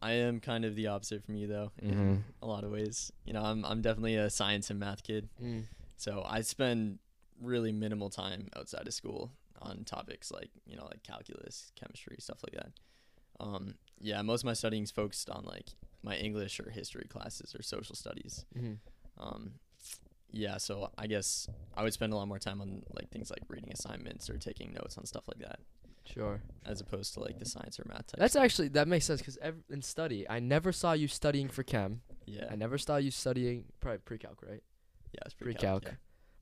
[0.00, 2.22] I am kind of the opposite from you though in Mhm.
[2.42, 3.12] a lot of ways.
[3.26, 5.28] You know, I'm I'm definitely a science and math kid.
[5.42, 5.64] Mm.
[5.96, 6.98] So I spend
[7.40, 9.30] really minimal time outside of school
[9.64, 12.72] on topics like, you know, like calculus, chemistry, stuff like that.
[13.40, 15.70] Um, yeah, most of my studying's focused on like
[16.02, 18.44] my English or history classes or social studies.
[18.56, 18.74] hmm
[19.18, 19.52] Um,
[20.30, 23.42] yeah, so I guess I would spend a lot more time on like things like
[23.48, 25.60] reading assignments or taking notes on stuff like that,
[26.04, 26.42] Sure.
[26.66, 28.18] as opposed to like the science or math type.
[28.18, 28.44] That's stuff.
[28.44, 29.38] actually that makes sense because
[29.70, 32.02] in study, I never saw you studying for chem.
[32.26, 34.62] yeah, I never saw you studying probably pre-calc, right?
[35.12, 35.84] yeah, it's pretty Pre-calc.
[35.84, 35.92] yeah.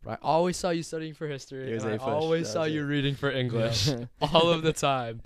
[0.07, 1.73] I always saw you studying for history.
[1.73, 3.88] It I always saw was you reading for English
[4.21, 5.23] all of the time.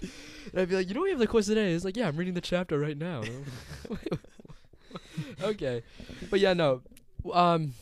[0.53, 1.73] And I'd be like, you know, we have the quiz today.
[1.73, 3.23] It's like, yeah, I'm reading the chapter right now.
[5.43, 5.83] okay,
[6.31, 6.83] but yeah, no.
[7.33, 7.73] Um,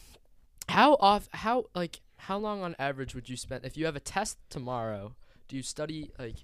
[0.68, 1.28] how off?
[1.32, 2.00] How like?
[2.16, 5.14] How long on average would you spend if you have a test tomorrow?
[5.48, 6.36] Do you study like?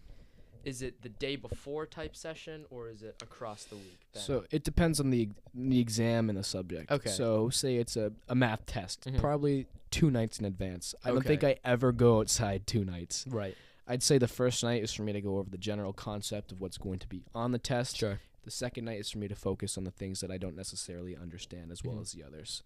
[0.64, 3.98] Is it the day before type session or is it across the week?
[4.12, 4.22] then?
[4.22, 6.90] So it depends on the the exam and the subject.
[6.90, 7.10] Okay.
[7.10, 9.18] So say it's a, a math test, Mhm.
[9.18, 10.94] probably two nights in advance.
[11.04, 13.24] I don't think I ever go outside two nights.
[13.28, 13.56] right.
[13.88, 16.60] I'd say the first night is for me to go over the general concept of
[16.60, 17.96] what's going to be on the test.
[17.96, 18.20] Sure.
[18.44, 21.16] The second night is for me to focus on the things that I don't necessarily
[21.16, 22.02] understand as well Mhm.
[22.02, 22.62] as the others.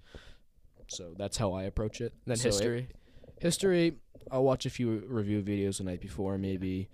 [0.88, 2.12] So that's how I approach it.
[2.26, 2.88] Then So it- history.
[3.40, 3.94] history,
[4.30, 6.88] I'll watch a few review videos the night before, maybe.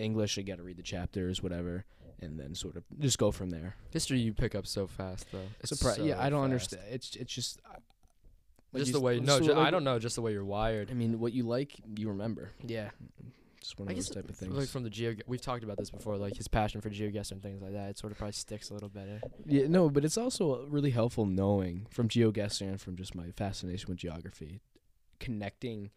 [0.00, 1.84] English, I got to read the chapters, whatever,
[2.20, 3.76] and then sort of just go from there.
[3.90, 5.38] History you pick up so fast though.
[5.60, 6.44] It's Surpri- so yeah, I don't fast.
[6.74, 6.82] understand.
[6.90, 7.78] It's it's just I-
[8.72, 9.98] like Just the way no, so ju- I don't know.
[9.98, 10.90] Just the way you're wired.
[10.90, 12.52] I mean, what you like, you remember.
[12.64, 12.90] Yeah,
[13.60, 14.54] Just one of guess those type of things.
[14.56, 15.16] like from the geo.
[15.26, 16.16] We've talked about this before.
[16.16, 17.90] Like his passion for geoguessing and things like that.
[17.90, 19.20] It sort of probably sticks a little better.
[19.44, 23.88] yeah, no, but it's also really helpful knowing from geoguessing and from just my fascination
[23.88, 24.60] with geography,
[25.18, 25.90] connecting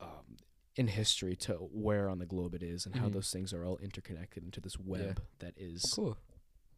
[0.00, 0.38] um,
[0.76, 3.12] in history to where on the globe it is and how Mhm.
[3.14, 6.16] those things are all interconnected into this web that is Cool.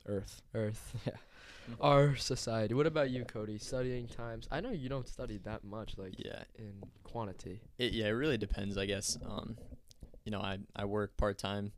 [0.06, 0.42] Earth.
[0.54, 0.94] Earth.
[1.06, 1.74] Yeah.
[1.82, 2.72] Our society.
[2.72, 3.58] What about you, Cody?
[3.58, 4.48] Studying times.
[4.50, 7.60] I know you don't study that much, like Yeah, in quantity.
[7.76, 9.18] it yeah, it really depends, I guess.
[9.22, 9.58] Um,
[10.24, 11.72] you know, I I work part time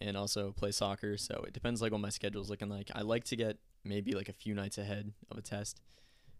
[0.00, 2.90] and also play soccer, so it depends like what my schedule's looking like.
[2.94, 5.82] I like to get maybe like a few nights ahead of a test,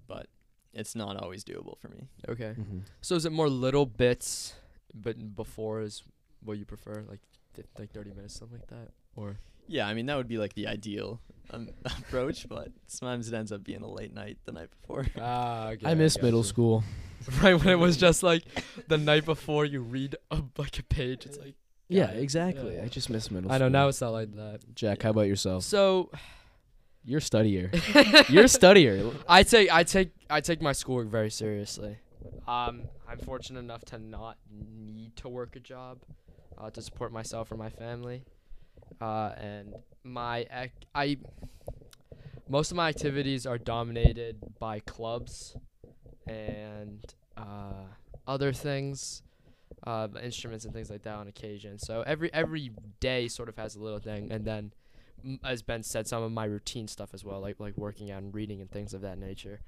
[0.07, 0.29] but
[0.73, 2.09] it's not always doable for me.
[2.29, 2.55] Okay.
[2.59, 2.79] Mm-hmm.
[3.03, 4.55] So is it more little bits,
[5.01, 6.03] but before is
[6.45, 7.21] what you prefer, like
[7.55, 10.55] th- like thirty minutes, something like that, or Yeah, I mean that would be like
[10.55, 14.69] the ideal um, approach, but sometimes it ends up being a late night the night
[14.81, 15.07] before.
[15.21, 16.83] ah, I miss middle school.
[17.43, 18.43] right when it was just like
[18.89, 21.27] the night before you read a, like a page.
[21.27, 21.55] It's like
[21.89, 22.23] Yeah, it.
[22.23, 22.77] exactly.
[22.77, 22.85] Yeah.
[22.85, 23.55] I just miss middle school.
[23.55, 23.71] I know school.
[23.71, 24.61] now it's not like that.
[24.75, 25.63] Jack, how about yourself?
[25.65, 26.11] So
[27.05, 27.73] You're a studier.
[28.29, 29.15] You're a studier.
[29.29, 31.97] I take I take I take my schoolwork very seriously.
[32.47, 35.99] Um, I'm fortunate enough to not need to work a job
[36.59, 38.25] uh, to support myself or my family,
[39.01, 40.47] uh, and my
[40.95, 41.19] I
[42.49, 45.57] most of my activities are dominated by clubs
[46.27, 47.05] and
[47.37, 47.85] uh,
[48.27, 49.23] other things,
[49.87, 51.79] uh, instruments and things like that on occasion.
[51.79, 54.73] So every every day sort of has a little thing, and then
[55.45, 58.35] as Ben said, some of my routine stuff as well, like like working out and
[58.35, 59.61] reading and things of that nature.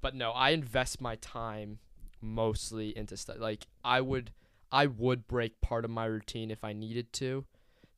[0.00, 1.78] But no, I invest my time
[2.24, 3.36] mostly into stuff.
[3.38, 4.32] Like I would,
[4.72, 7.44] I would break part of my routine if I needed to,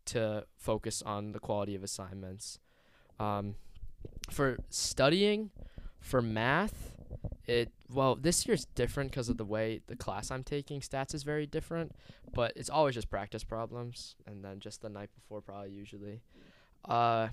[0.07, 2.59] to focus on the quality of assignments.
[3.19, 3.55] Um,
[4.31, 5.51] for studying,
[6.01, 6.93] for math,
[7.47, 10.81] it well this year's different because of the way the class I'm taking.
[10.81, 11.93] Stats is very different,
[12.35, 16.21] but it's always just practice problems, and then just the night before probably usually.
[16.85, 17.29] Uh,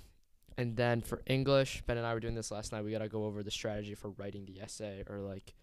[0.58, 2.84] and then for English, Ben and I were doing this last night.
[2.84, 5.54] We gotta go over the strategy for writing the essay or like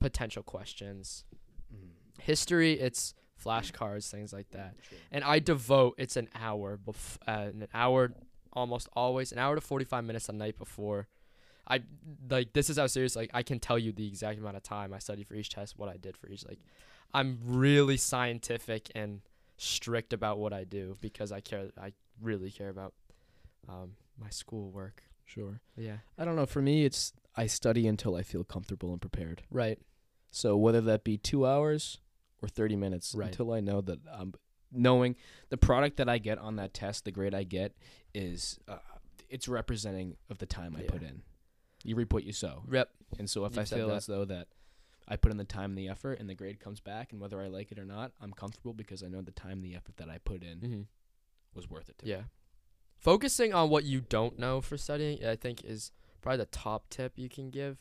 [0.00, 1.24] potential questions.
[2.20, 4.74] History, it's flashcards, things like that.
[5.12, 8.12] And I devote it's an hour bef- uh, an hour
[8.52, 11.06] almost always an hour to 45 minutes the night before.
[11.68, 11.80] I
[12.30, 14.92] like this is how serious like I can tell you the exact amount of time
[14.94, 16.58] I study for each test, what I did for each like
[17.12, 19.20] I'm really scientific and
[19.58, 22.94] strict about what I do because I care I really care about
[23.68, 25.02] um my schoolwork.
[25.28, 25.60] Sure.
[25.76, 25.98] Yeah.
[26.18, 26.46] I don't know.
[26.46, 29.42] For me, it's I study until I feel comfortable and prepared.
[29.50, 29.78] Right.
[30.30, 31.98] So whether that be two hours
[32.42, 33.26] or thirty minutes, Right.
[33.28, 34.32] until I know that I'm
[34.72, 35.16] knowing
[35.50, 37.76] the product that I get on that test, the grade I get
[38.14, 38.78] is uh,
[39.28, 40.90] it's representing of the time I Yeah.
[40.90, 41.22] put in.
[41.84, 42.90] You reap what you sow, Rep.
[43.18, 43.96] and so if You've I feel that.
[43.96, 44.48] as though that
[45.06, 47.40] I put in the time and the effort, and the grade comes back, and whether
[47.40, 49.96] I like it or not, I'm comfortable because I know the time and the effort
[49.98, 50.80] that I put in Mm-hmm.
[51.54, 51.98] was worth it.
[51.98, 52.10] To me.
[52.98, 57.12] Focusing on what you don't know for studying, I think, is probably the top tip
[57.16, 57.78] you can give.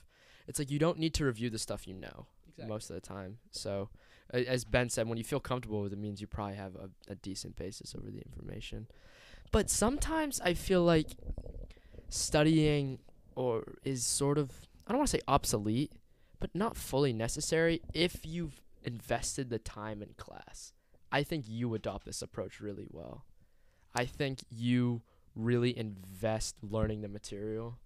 [0.48, 2.28] it's like you don't need to review the stuff you know
[2.68, 3.38] most of the time.
[3.52, 3.90] So,
[4.32, 7.16] as Ben said, when you feel comfortable with it, means you probably have a, a
[7.16, 8.88] decent basis over the information.
[9.52, 11.12] But sometimes I feel like
[12.10, 13.00] studying
[13.36, 14.52] or is sort of
[14.88, 15.92] I don't want to say obsolete,
[16.40, 20.74] but not fully necessary if you've invested the time in class.
[21.12, 23.26] I think you adopt this approach really well.
[23.96, 25.02] I think you
[25.36, 27.78] really invest learning the material.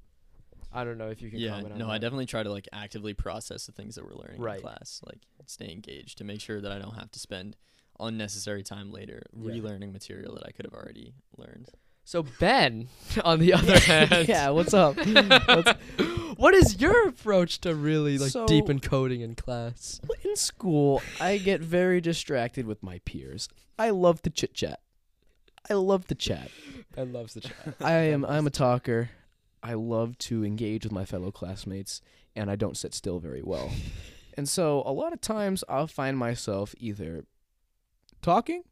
[0.74, 1.80] I don't know if you can Yeah, comment on that.
[1.80, 1.94] no, that.
[1.94, 4.56] I definitely try to like actively process the things that we're learning Right.
[4.58, 7.58] in class, like stay engaged to make sure that I don't have to spend
[8.00, 9.52] unnecessary time later Yeah.
[9.54, 11.68] relearning material that I could have already learned.
[12.06, 12.88] So Ben,
[13.24, 14.96] on the other hand, yeah, what's up?
[16.38, 20.00] what is your approach to really like So- deep encoding in class?
[20.24, 23.50] In school, I get very distracted with my peers.
[23.78, 24.80] I love to chit chat.
[25.69, 26.50] I love the chat.
[26.97, 27.76] I loves the chat.
[27.82, 29.10] I am I'm a talker.
[29.63, 32.02] I love to engage with my fellow classmates
[32.36, 33.69] and I don't sit still very well.
[34.38, 37.26] and so a lot of times I'll find myself either
[38.21, 38.63] talking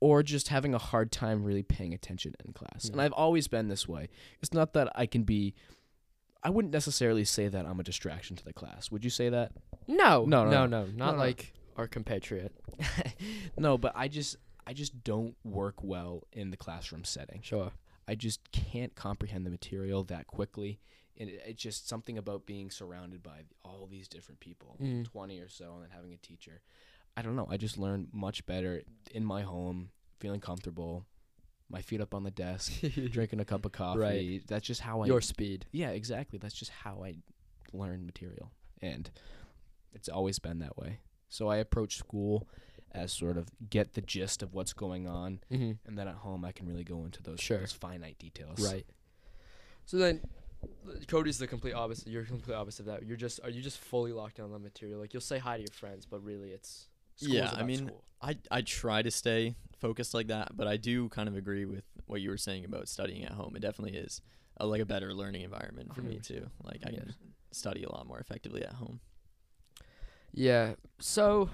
[0.00, 2.84] or just having a hard time really paying attention in class.
[2.84, 3.00] And Mm.
[3.02, 4.08] I've always been this way.
[4.40, 5.54] It's not that I can be
[6.40, 8.92] I wouldn't necessarily say that I'm a distraction to the class.
[8.92, 9.52] Would you say that?
[9.88, 11.18] No, No, no, no, no, not no.
[11.18, 12.52] like our compatriot.
[13.58, 14.36] no, but I just
[14.68, 17.40] I just don't work well in the classroom setting.
[17.42, 17.72] Sure.
[18.06, 20.78] I just can't comprehend the material that quickly.
[21.18, 25.04] And it, it's just something about being surrounded by all these different people, Mm.
[25.10, 26.60] 20 or so, and then having a teacher.
[27.16, 27.48] I don't know.
[27.50, 29.88] I just learn much better in my home,
[30.20, 31.06] feeling comfortable,
[31.70, 32.72] my feet up on the desk,
[33.10, 33.98] drinking a cup of coffee.
[33.98, 34.42] Right.
[34.46, 35.06] That's just how I.
[35.06, 35.64] Your speed.
[35.72, 36.38] yeah, exactly.
[36.38, 37.16] That's just how I
[37.72, 38.52] learn material.
[38.82, 39.10] And
[39.94, 41.00] it's always been that way.
[41.30, 42.46] So I approach school
[42.92, 45.72] as sort of get the gist of what's going on Mm-hmm.
[45.86, 47.58] and then at home I can really go into those, Sure.
[47.58, 48.60] those finite details.
[48.60, 48.86] Right.
[49.86, 50.20] So then,
[51.06, 52.08] Cody's the complete opposite.
[52.08, 53.06] You're complete opposite of that.
[53.06, 54.98] You're just are you just fully locked in on the material?
[55.00, 58.04] Like you'll say hi to your friends, but really it's school's Yeah, I mean, school.
[58.20, 61.84] I I try to stay focused like that, but I do kind of agree with
[62.06, 63.54] what you were saying about studying at home.
[63.54, 64.20] It definitely is
[64.56, 66.26] a, like a better learning environment for me 100%.
[66.26, 66.50] too.
[66.64, 66.98] Like I Yeah.
[67.00, 67.14] can
[67.52, 69.00] study a lot more effectively at home.
[70.32, 70.74] Yeah.
[70.98, 71.48] So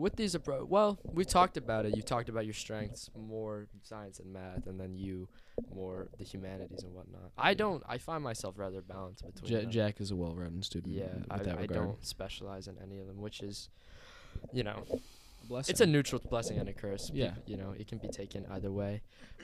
[0.00, 1.94] with these approach, well, we talked about it.
[1.94, 5.28] You talked about your strengths, more science and math, and then you
[5.74, 7.30] more the humanities and whatnot.
[7.36, 7.82] I don't.
[7.86, 9.52] I find myself rather balanced between.
[9.52, 9.70] Ja- them.
[9.70, 10.94] Jack is a well-rounded student.
[10.94, 13.68] Yeah, I, I don't specialize in any of them, which is,
[14.52, 14.82] you know,
[15.48, 15.72] Blessing.
[15.72, 17.10] it's a neutral blessing and a curse.
[17.12, 17.32] Yeah.
[17.46, 19.02] You know, it can be taken either way.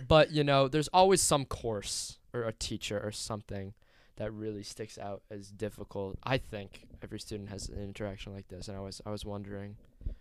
[0.08, 3.74] But you know, there's always some course or a teacher or something
[4.16, 6.18] that really sticks out as difficult.
[6.24, 9.76] I think every student has an interaction like this, and I was I was wondering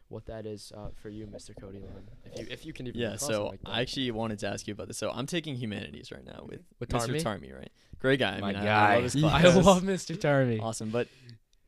[0.10, 1.60] what that is uh, for you, Mr.
[1.60, 2.04] Cody Lunn.
[2.26, 3.60] If you if you can even Yeah, so like.
[3.66, 4.98] I actually wanted to ask you about this.
[4.98, 7.00] So I'm taking humanities right now with, With Mr.
[7.06, 7.20] Tarmy?
[7.20, 7.72] Tarmy, right?
[8.00, 8.36] Great guy.
[8.38, 8.92] I My mean, guy.
[8.92, 9.28] I, love his Yeah.
[9.34, 10.20] I love Mr.
[10.20, 10.60] Tarmy.
[10.60, 11.08] Awesome, but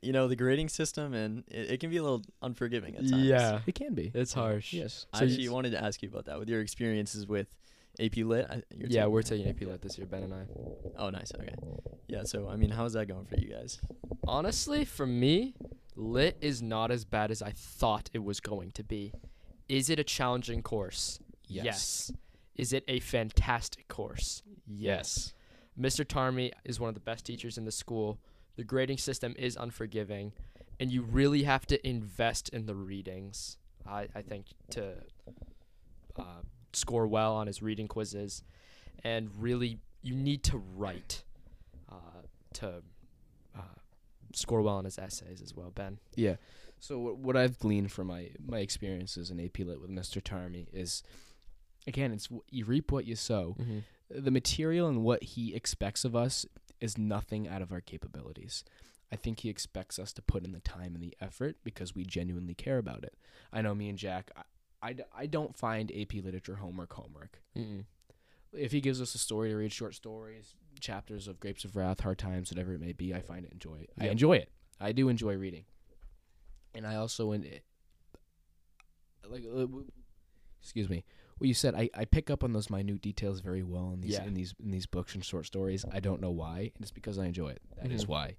[0.01, 3.23] you know the grading system and it, it can be a little unforgiving at times.
[3.23, 4.11] yeah, It can be.
[4.13, 4.71] it's harsh.
[4.73, 5.07] Yes.
[5.11, 7.47] I So you- actually wanted to ask you about that with your experiences with
[7.99, 8.45] AP Lit.
[8.49, 10.45] I, Yeah, we're taking AP Lit this year, Ben and I.
[10.97, 11.31] Oh, nice.
[11.33, 11.53] Okay.
[12.07, 12.23] Yeah.
[12.23, 13.79] So I mean, how's that going for you guys?
[14.27, 15.55] Honestly, for me,
[15.95, 19.13] lit is not as bad as I thought it was going to be.
[19.67, 21.19] Is it a challenging course?
[21.47, 22.11] Yes.
[22.55, 24.41] Is it a fantastic course?
[24.65, 25.33] Yes.
[25.79, 26.05] Mr.
[26.07, 28.19] Tarmy is one of the best teachers in the school.
[28.55, 30.33] The grading system is unforgiving,
[30.79, 33.57] and you really have to invest in the readings.
[33.85, 34.95] I, I think to
[36.17, 36.41] uh,
[36.77, 38.43] score well on his reading quizzes,
[39.03, 41.23] and really you need to write
[41.91, 42.21] uh,
[42.53, 42.83] to
[43.55, 43.61] uh,
[44.33, 45.71] score well on his essays as well.
[45.71, 45.99] Ben.
[46.15, 46.35] Yeah.
[46.79, 50.23] So what, what I've gleaned from my my experiences in AP Lit with Mr.
[50.23, 51.03] Tarmy is,
[51.87, 53.55] again, it's w- you reap what you sow.
[53.59, 53.79] Mm-hmm.
[54.09, 56.45] The material and what he expects of us
[56.79, 58.63] is nothing out of our capabilities.
[59.11, 62.03] I think he expects us to put in the time and the effort because we
[62.03, 63.15] genuinely care about it.
[63.51, 64.31] I know me and Jack.
[64.81, 67.41] I, I, d- I don't find AP Literature homework homework.
[67.57, 67.85] Mm-mm.
[68.53, 71.99] If he gives us a story to read, short stories, chapters of Grapes of Wrath,
[71.99, 73.87] Hard Times, whatever it may be, I find it enjoy.
[73.99, 74.49] I enjoy it.
[74.79, 75.65] I do enjoy reading,
[76.75, 77.43] and I also in
[79.29, 79.85] like uh, w-
[80.61, 81.03] excuse me.
[81.39, 84.13] What you said, I, I pick up on those minute details very well in these
[84.13, 84.23] Yeah.
[84.25, 85.85] in these in these books and short stories.
[85.91, 87.61] I don't know why, and it's because I enjoy it.
[87.81, 88.09] That is Mhm.
[88.09, 88.35] why.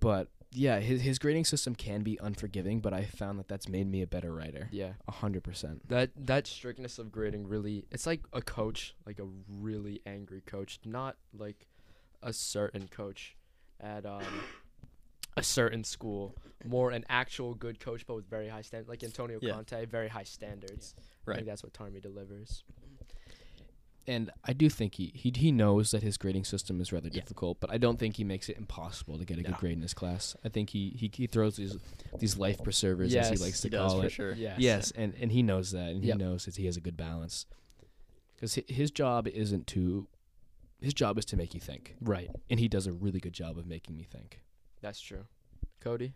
[0.00, 3.86] But yeah, his his grading system can be unforgiving, but I found that that's made
[3.86, 4.68] me a better writer.
[4.72, 4.92] Yeah.
[5.06, 5.88] A hundred percent.
[5.88, 10.80] That that strictness of grading really it's like a coach, like a really angry coach,
[10.84, 11.66] not like
[12.22, 13.36] a certain coach
[13.80, 14.22] at um
[15.36, 16.34] a certain school,
[16.64, 19.52] more an actual good coach but with very high standards like Antonio Yeah.
[19.52, 20.94] Conte, very high standards.
[20.98, 21.34] I Right.
[21.36, 22.64] think that's what Tarmy delivers.
[24.06, 27.20] And I do think he, he he knows that his grading system is rather Yeah.
[27.20, 29.50] difficult, but I don't think he makes it impossible to get a No.
[29.50, 30.34] good grade in his class.
[30.44, 31.76] I think he, he, he throws these
[32.18, 34.12] these life preservers as he likes to He does call for it.
[34.12, 34.32] sure.
[34.34, 34.58] Yes.
[34.58, 36.16] Yes, and, and he knows that, and Yep.
[36.18, 37.44] he knows that he has a good balance.
[38.34, 40.06] Because his job isn't to,
[40.80, 42.30] his job is to make you think, Right.
[42.48, 44.40] and he does a really good job of making me think.
[44.80, 45.26] That's true.
[45.80, 46.12] Cody.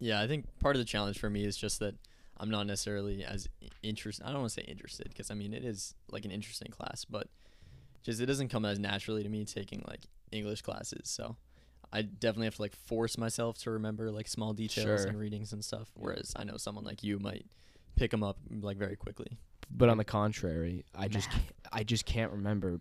[0.00, 1.94] Yeah, I think part of the challenge for me is just that
[2.40, 3.48] I'm not necessarily as
[3.82, 4.24] interested.
[4.24, 7.04] I don't want to say interested because I mean it is like an interesting class,
[7.04, 7.28] but
[8.02, 11.02] just it doesn't come as naturally to me taking like English classes.
[11.10, 11.36] So
[11.92, 15.08] I definitely have to like force myself to remember like small details Sure.
[15.08, 15.88] and readings and stuff.
[15.94, 17.46] Whereas I know someone like you might
[17.96, 19.38] pick them up like very quickly.
[19.70, 22.80] But on the contrary, I just can't, I just can't remember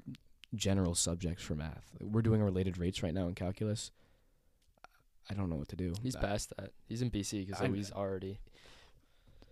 [0.56, 1.86] general subjects for math.
[2.00, 3.91] We're doing related rates right now in calculus.
[5.30, 5.93] I don't know what to do.
[6.02, 6.72] He's past that.
[6.88, 8.39] He's in BC because I'm- he's already.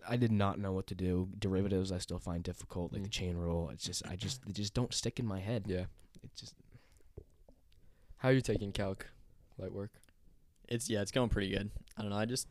[0.08, 1.28] I did not know what to do.
[1.38, 3.12] Derivatives I still find difficult, like the Mm.
[3.12, 3.70] chain rule.
[3.70, 5.64] It's just I just they just don't stick in my head.
[5.66, 5.86] Yeah.
[6.22, 6.54] It just
[8.18, 9.06] How are you taking calc?
[9.58, 9.92] Light work.
[10.68, 11.70] It's yeah, it's going pretty good.
[11.96, 12.16] I don't know.
[12.18, 12.48] I just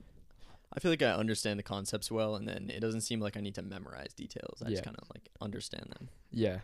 [0.74, 3.40] I feel like I understand the concepts well, and then it doesn't seem like I
[3.42, 4.62] need to memorize details.
[4.62, 4.72] I Yeah.
[4.72, 6.10] just kind of like understand them.
[6.32, 6.62] Yeah.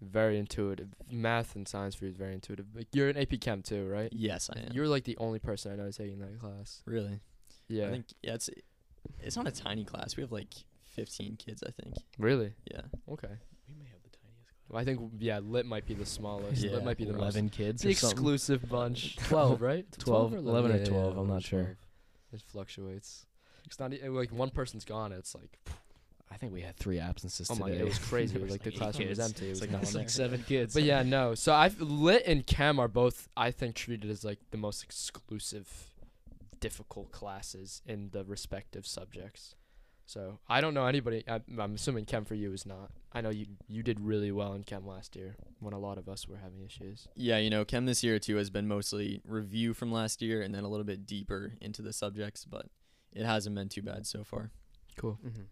[0.00, 0.94] Very intuitive.
[1.10, 2.66] Math and science for you is very intuitive.
[2.74, 4.10] Like you're an AP Chem too, right?
[4.12, 4.72] Yes, I am.
[4.72, 6.82] You're like the only person I know taking that class.
[6.86, 7.20] really.
[7.68, 7.86] Yeah.
[7.88, 8.50] I think yeah, it's
[9.22, 10.16] it's not a tiny class.
[10.16, 10.52] We have like
[10.94, 11.94] 15 kids, I think.
[12.18, 12.52] really?
[12.70, 12.80] Yeah.
[13.10, 13.28] Okay.
[13.68, 14.68] we may have the tiniest.
[14.70, 14.80] Class.
[14.80, 16.62] I think yeah, lit might be the smallest.
[16.62, 16.72] Yeah.
[16.72, 17.82] Lit might be the most eleven kids.
[17.82, 18.16] the or something.
[18.18, 19.16] exclusive bunch.
[19.28, 19.86] Twelve, right?
[19.98, 21.76] 12, 11 or Yeah, 12, I'm not or sure.
[22.32, 23.26] It fluctuates.
[23.66, 25.12] It's not e- like one person's gone.
[25.12, 25.58] It's like
[26.32, 27.78] I think we had three absences oh my today.
[27.78, 28.34] god, it was crazy.
[28.34, 29.46] There was like the eight classroom was empty.
[29.48, 30.30] It It's was like no it's one It's like there.
[30.30, 30.74] seven kids.
[30.74, 31.34] But yeah, no.
[31.34, 35.89] So I've lit and chem are both I think treated as like the most exclusive,
[36.60, 39.54] difficult classes in the respective subjects.
[40.06, 41.22] So I don't know anybody.
[41.28, 42.90] I, I'm assuming chem for you is not.
[43.12, 46.08] I know you you did really well in chem last year when a lot of
[46.08, 47.06] us were having issues.
[47.14, 50.52] Yeah, you know, chem this year too has been mostly review from last year and
[50.54, 52.66] then a little bit deeper into the subjects, but
[53.12, 54.50] it hasn't been too bad so far.
[54.96, 55.18] Cool.
[55.24, 55.46] Mhm.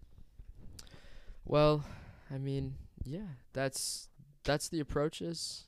[1.44, 1.84] Well,
[2.30, 4.08] I mean, yeah, that's
[4.44, 5.64] that's the approaches.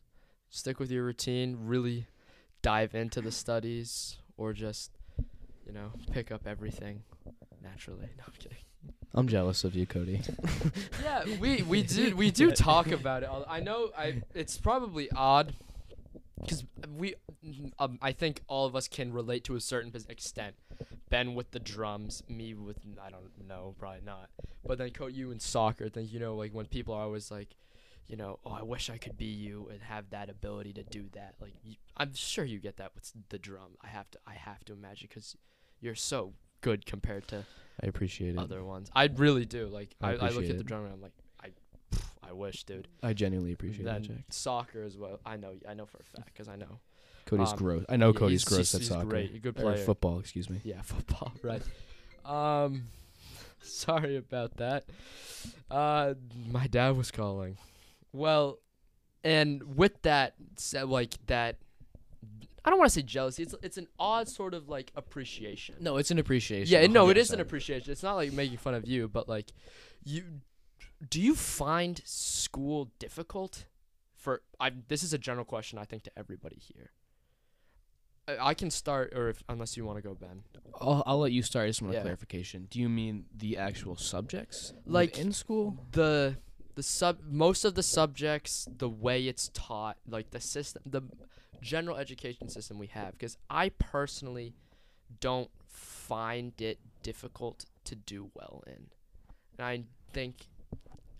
[0.48, 1.56] Stick with your routine.
[1.60, 2.06] Really
[2.60, 4.90] dive into the studies, or just
[5.70, 7.02] you know pick up everything
[7.62, 8.08] naturally.
[8.18, 8.58] No, I'm kidding.
[9.14, 10.20] I'm jealous of you, Cody.
[11.04, 13.28] Yeah, we we do we do talk about it.
[13.28, 15.54] all- I know I it's probably odd
[16.40, 16.64] because
[16.96, 17.14] we
[17.78, 20.56] um, I think all of us can relate to a certain extent.
[21.08, 24.28] Ben with the drums, me with I don't know, probably not.
[24.66, 27.54] But then Cody, you in soccer, then you know like when people are always like,
[28.08, 31.04] you know, oh I wish I could be you and have that ability to do
[31.12, 31.34] that.
[31.40, 33.72] Like you, I'm sure you get that with the drum.
[33.82, 35.36] I have to I have to imagine because
[35.80, 37.44] you're so good compared to
[37.82, 38.38] I appreciate it.
[38.38, 38.90] other ones.
[38.94, 39.66] I really do.
[39.68, 40.66] Like I I, I, look at the it.
[40.66, 41.12] drum and I'm like,
[41.42, 41.48] I,
[42.28, 42.88] I wish, dude.
[43.02, 44.24] I genuinely appreciate then that, Jack.
[44.30, 45.18] soccer as well.
[45.24, 46.80] I know, I know for a fact because I know.
[47.26, 47.84] Cody's um, gross.
[47.88, 49.06] I know yeah, Cody's he's- gross he's- at he's soccer.
[49.06, 49.76] great, a good Or player.
[49.84, 50.60] football, excuse me.
[50.64, 51.62] Yeah, football, right?
[52.24, 52.84] um,
[53.62, 54.84] sorry about that.
[55.70, 56.14] Uh,
[56.50, 57.56] my dad was calling.
[58.12, 58.58] Well,
[59.24, 60.34] and with that,
[60.86, 61.56] like that,
[62.64, 63.42] I don't want to say jealousy.
[63.44, 65.76] It's it's an odd sort of like appreciation.
[65.80, 66.70] No, it's an appreciation.
[66.72, 67.90] Yeah, no, it is an appreciation.
[67.90, 69.50] It's not like making fun of you, but like,
[70.04, 70.24] you
[71.08, 73.64] do you find school difficult?
[74.14, 76.90] For I, this is a general question I think to everybody here.
[78.28, 80.42] I, I can start, or if unless you want to go, Ben.
[80.78, 81.64] I'll, I'll let you start.
[81.64, 82.02] I just want a Yeah.
[82.02, 82.66] clarification.
[82.70, 85.78] Do you mean the actual subjects, Like- in school?
[85.92, 86.36] the
[86.76, 91.02] the sub most of the subjects the way it's taught like the system the
[91.60, 94.54] general education system we have because i personally
[95.20, 98.86] don't find it difficult to do well in
[99.58, 100.46] and i think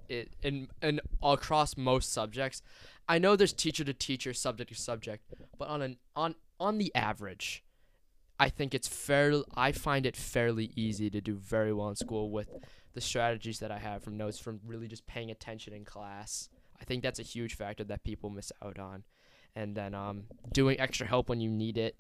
[0.09, 2.63] it in and across most subjects
[3.09, 5.25] i know there's teacher to teacher subject to subject
[5.59, 7.63] but on an on on the average
[8.39, 12.31] i think it's fairly i find it fairly easy to do very well in school
[12.31, 12.49] with
[12.95, 16.49] the strategies that I have from notes from really just paying attention in class.
[16.81, 19.05] I think that's a huge factor that people miss out on.
[19.57, 21.99] And then um, doing extra help when you need it,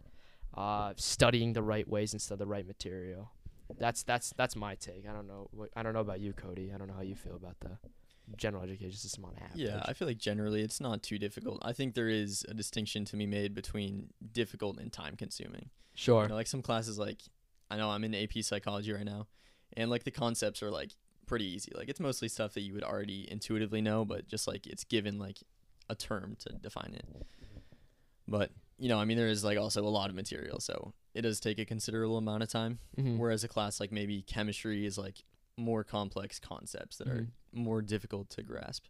[0.56, 3.30] uh, studying the right ways instead of the right material.
[3.78, 5.06] That's that's that's my take.
[5.08, 5.48] I don't know.
[5.52, 6.72] What, I don't know about you, Cody.
[6.74, 7.78] I don't know how you feel about the
[8.36, 9.60] general education system on average.
[9.60, 11.60] Yeah, I feel like generally it's not too difficult.
[11.62, 15.70] I think there is a distinction to be made between difficult and time consuming.
[15.94, 16.22] sure.
[16.22, 17.22] You know, like some classes like
[17.70, 19.28] I know I'm in AP psychology right now
[19.76, 20.92] and like the concepts are like
[21.26, 21.72] pretty easy.
[21.74, 25.18] Like it's mostly stuff that you would already intuitively know, but just like it's given
[25.18, 25.38] like
[25.88, 27.04] a term to define it.
[28.30, 31.22] But, you know, I mean there is like also a lot of material, so it
[31.22, 32.78] does take a considerable amount of time.
[32.96, 33.18] Mhm.
[33.18, 35.24] Whereas a class like maybe chemistry is like
[35.58, 37.12] more complex concepts that Mhm.
[37.12, 38.86] are more difficult to grasp.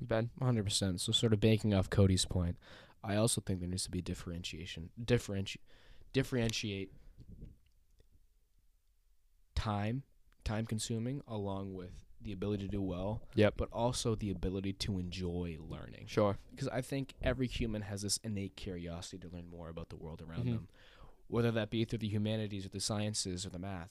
[0.00, 0.30] Ben.
[0.40, 1.00] 100%.
[1.00, 2.58] So sort of banking off Cody's point,
[3.04, 4.90] I also think there needs to be differentiation.
[5.00, 5.58] Differenti-
[6.12, 6.92] differentiate
[9.54, 10.02] time,
[10.44, 11.92] time consuming along with
[12.24, 13.54] the ability to do well, Yep.
[13.56, 16.06] but also the ability to enjoy learning.
[16.06, 16.38] Sure.
[16.50, 20.22] Because I think every human has this innate curiosity to learn more about the world
[20.22, 20.52] around Mhm.
[20.54, 20.68] them,
[21.28, 23.90] whether that be through the humanities or the sciences or the math.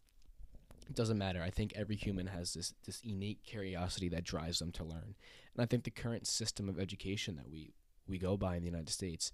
[0.89, 1.41] It doesn't matter.
[1.41, 5.15] I think every human has this this innate curiosity that drives them to learn,
[5.53, 7.73] and I think the current system of education that we
[8.07, 9.31] we go by in the United States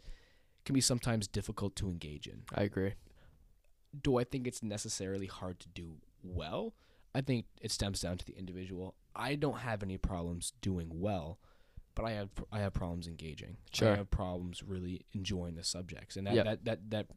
[0.65, 2.43] can be sometimes difficult to engage in.
[2.53, 2.93] I agree.
[3.99, 6.75] Do I think it's necessarily hard to do well?
[7.15, 8.95] I think it stems down to the individual.
[9.15, 11.39] I don't have any problems doing well,
[11.95, 13.57] but I have I have problems engaging.
[13.73, 13.93] Sure.
[13.93, 16.45] I have problems really enjoying the subjects, and that Yep.
[16.45, 17.07] that, that that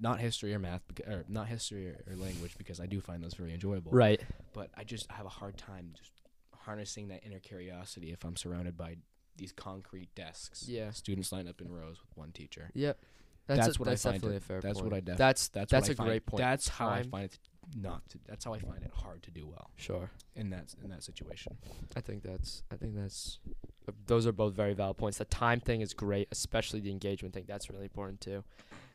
[0.00, 3.34] not history or math, or not history or, or language, because I do find those
[3.34, 3.92] very enjoyable.
[3.92, 4.22] Right.
[4.54, 6.12] But I just have a hard time just
[6.54, 8.96] harnessing that inner curiosity if I'm surrounded by
[9.36, 10.66] these concrete desks.
[10.66, 10.90] Yeah.
[10.92, 12.70] Students lined up in rows with one teacher.
[12.74, 12.98] Yep.
[13.46, 14.90] That's, That's a- what I that's find definitely it- a fair that's point.
[14.92, 16.38] what I def- That's That's That's I a great point.
[16.40, 17.10] That's how I Time.
[17.10, 17.38] find it
[17.74, 18.08] not.
[18.10, 20.10] To, that's how I find it hard to do well sure.
[20.34, 21.56] in that in that situation.
[21.96, 23.38] I think that's I think that's
[23.88, 25.18] uh, those are both very valid points.
[25.18, 27.44] The time thing is great, especially the engagement thing.
[27.46, 28.44] That's really important too.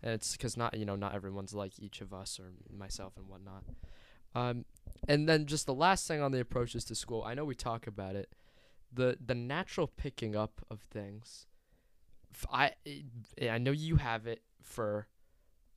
[0.03, 3.27] And it's because not you know not everyone's like each of us or myself and
[3.27, 3.63] whatnot.
[4.33, 4.65] Um,
[5.07, 7.23] and then just the last thing on the approaches to school.
[7.23, 8.29] I know we talk about it.
[8.93, 11.47] The the natural picking up of things.
[12.51, 12.71] I
[13.41, 15.07] I know you have it for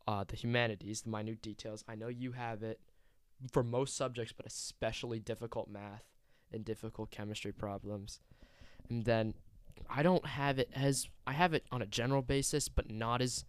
[0.07, 1.85] uh, the humanities, the minute details.
[1.89, 2.81] I know you have it
[3.51, 6.05] for most subjects, but especially difficult math
[6.53, 8.21] and difficult chemistry problems.
[8.89, 9.35] And then
[9.89, 13.45] I don't have it as I have it on a general basis, but not as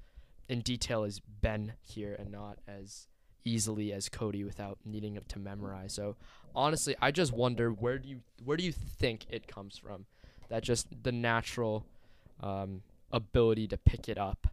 [0.47, 3.07] in detail as Ben here and not as
[3.43, 5.93] easily as Cody without needing to memorize.
[5.93, 6.15] So
[6.55, 10.05] honestly, I just wonder where do you where do you think it comes from?
[10.49, 11.85] That just the natural
[12.41, 12.81] um,
[13.11, 14.47] ability to pick it up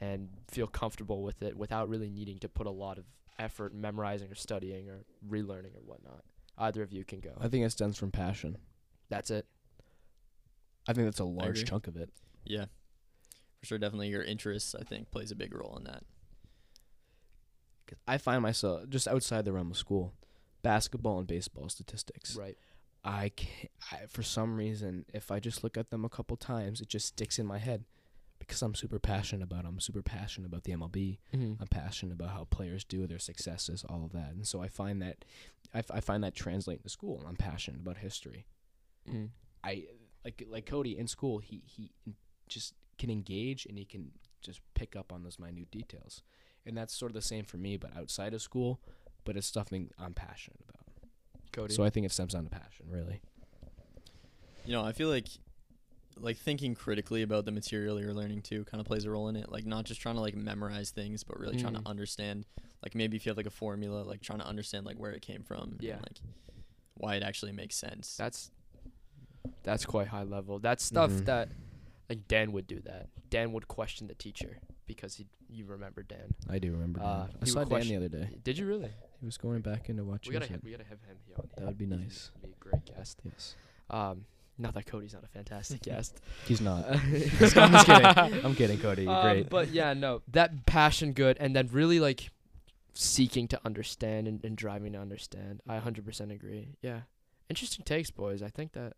[0.00, 3.04] and feel comfortable with it without really needing to put a lot of
[3.38, 6.22] effort memorizing or studying or relearning or whatnot.
[6.56, 7.32] Either of you can go.
[7.40, 8.58] I think it stems from passion.
[9.08, 9.46] That's it.
[10.88, 11.64] I think that's a large agree.
[11.64, 12.10] chunk of it.
[12.44, 12.66] Yeah.
[13.60, 16.04] For sure, definitely your interests, I think, plays a big role in that.
[17.86, 20.14] 'Cause I find myself just outside the realm of school,
[20.62, 22.36] basketball and baseball statistics.
[22.36, 22.56] Right.
[23.02, 23.70] I can't.
[23.92, 27.06] I, for some reason, if I just look at them a couple times, it just
[27.08, 27.84] sticks in my head
[28.46, 29.60] because I'm super passionate about.
[29.64, 29.74] 'em.
[29.74, 31.18] I'm super passionate about the MLB.
[31.34, 31.60] Mm-hmm.
[31.60, 35.00] I'm passionate about how players do their successes, all of that, and so I find
[35.02, 35.24] that
[35.72, 37.24] I, f- I find that translate to school.
[37.26, 38.46] I'm passionate about history.
[39.08, 39.26] Mm-hmm.
[39.62, 39.84] I
[40.24, 41.38] like like Cody in school.
[41.38, 41.90] He he
[42.48, 46.22] just can engage and he can just pick up on those minute details,
[46.66, 48.80] and that's sort of the same for me, but outside of school.
[49.24, 50.82] But it's something I'm passionate about.
[51.52, 51.72] Cody.
[51.74, 53.22] So I think it stems down to passion, really.
[54.66, 55.28] You know, I feel like
[56.20, 59.36] like thinking critically about the material you're learning too kind of plays a role in
[59.36, 59.50] it.
[59.50, 61.82] Like not just trying to like memorize things, but really trying Mm.
[61.82, 62.46] to understand.
[62.82, 65.22] Like maybe if you have like a formula, like trying to understand like where it
[65.22, 65.76] came from.
[65.80, 65.94] Yeah.
[65.94, 66.20] And, like
[66.96, 68.16] why it actually makes sense.
[68.16, 68.50] that's
[69.62, 70.58] that's quite high level.
[70.58, 71.24] That's stuff Mhm.
[71.26, 71.48] that
[72.08, 73.08] like Dan would do that.
[73.30, 76.34] Dan would question the teacher because he you remember Dan.
[76.48, 77.00] I do remember.
[77.00, 77.28] Uh, Dan.
[77.30, 78.38] he I saw would Dan the other day.
[78.42, 78.90] Did you really?
[79.20, 80.32] He was going back into watching.
[80.32, 80.62] We gotta it.
[80.64, 81.48] we gotta have him here on.
[81.56, 82.30] That would be nice.
[82.40, 83.20] he'd be a great guest.
[83.24, 83.56] Yes.
[83.90, 84.26] Um,
[84.58, 86.20] not that Cody's not a fantastic guest.
[86.46, 86.84] He's not.
[86.88, 88.44] I'm I'm just kidding.
[88.44, 89.02] I'm kidding, Cody.
[89.04, 89.48] You're Um, great.
[89.50, 92.30] But yeah, no, that passion good, and then really like
[92.94, 95.60] seeking to understand and, and driving to understand.
[95.68, 96.76] I 100% agree.
[96.80, 97.00] Yeah,
[97.50, 98.42] interesting takes, boys.
[98.42, 98.92] I think that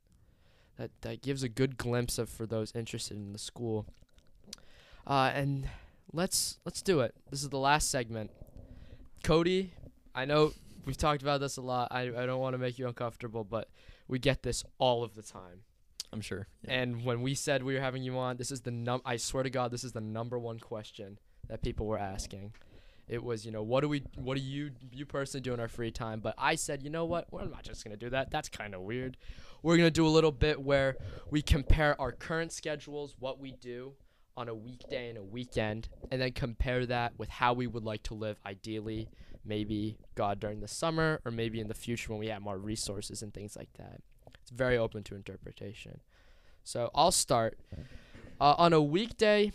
[0.76, 3.86] that that gives a good glimpse of for those interested in the school.
[5.06, 5.68] Uh, and
[6.12, 7.14] let's let's do it.
[7.30, 8.30] This is the last segment.
[9.24, 9.72] Cody,
[10.14, 10.52] I know
[10.84, 11.88] we've talked about this a lot.
[11.90, 13.68] I I don't want to make you uncomfortable, but
[14.08, 15.62] we get this all of the time.
[16.12, 16.48] I'm sure.
[16.62, 16.74] Yeah.
[16.74, 19.42] And when we said we were having you on, this is the num I swear
[19.42, 22.54] to God, this is the number one question that people were asking.
[23.08, 25.68] It was, you know, what do we what do you you personally do in our
[25.68, 26.20] free time?
[26.20, 27.32] But I said, you know what?
[27.32, 28.30] We're not just gonna do that.
[28.30, 29.16] That's kinda weird.
[29.62, 30.96] We're gonna do a little bit where
[31.30, 33.94] we compare our current schedules, what we do
[34.36, 38.02] on a weekday and a weekend, and then compare that with how we would like
[38.04, 39.08] to live ideally,
[39.46, 43.22] maybe God during the summer or maybe in the future when we have more resources
[43.22, 44.00] and things like that.
[44.40, 46.00] It's very open to interpretation.
[46.64, 47.58] So I'll start.
[48.40, 49.52] Uh, on a weekday,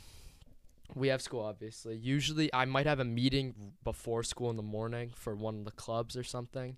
[0.95, 1.95] we have school, obviously.
[1.95, 5.71] Usually, I might have a meeting before school in the morning for one of the
[5.71, 6.77] clubs or something.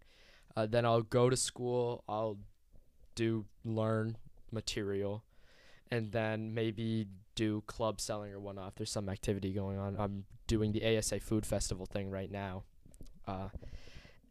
[0.56, 2.04] Uh, then I'll go to school.
[2.08, 2.38] I'll
[3.16, 4.18] do learn
[4.52, 5.24] material,
[5.92, 8.70] and then maybe do club selling or whatnot.
[8.70, 12.64] If there's some activity going on, I'm doing the ASA Food Festival thing right now.
[13.28, 13.50] Uh,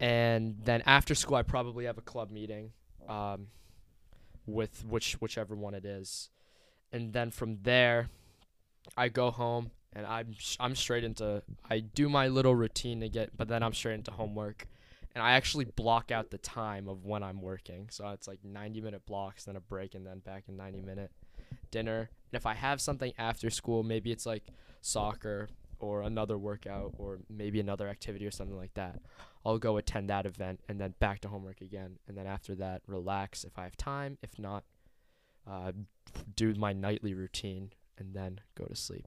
[0.01, 2.73] and then after school, I probably have a club meeting.
[3.09, 3.49] Um,
[4.47, 6.31] with which whichever one it is,
[6.93, 8.09] and then from there,
[8.97, 13.37] I go home and I'm I'm straight into I do my little routine to get,
[13.37, 14.67] but then I'm straight into homework,
[15.15, 17.89] and I actually block out the time of when I'm working.
[17.91, 21.11] So it's like 90 minute blocks, then a break, and then back in 90 minute
[21.71, 22.11] dinner.
[22.33, 24.45] And if I have something after school, maybe it's like
[24.81, 25.49] soccer
[25.83, 29.01] or another workout or maybe another activity or something like that.
[29.45, 31.99] I'll go attend that event and then back to homework again.
[32.07, 34.17] And then after that, relax if I have time.
[34.23, 34.65] If not,
[35.51, 35.73] uh,
[36.37, 39.07] do my nightly routine and then go to sleep.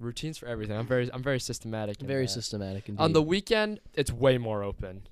[0.00, 0.76] Routines for everything.
[0.76, 2.00] I'm very I'm very systematic.
[2.00, 2.32] in Very that.
[2.32, 3.00] systematic indeed.
[3.00, 5.06] On the weekend, it's way more open.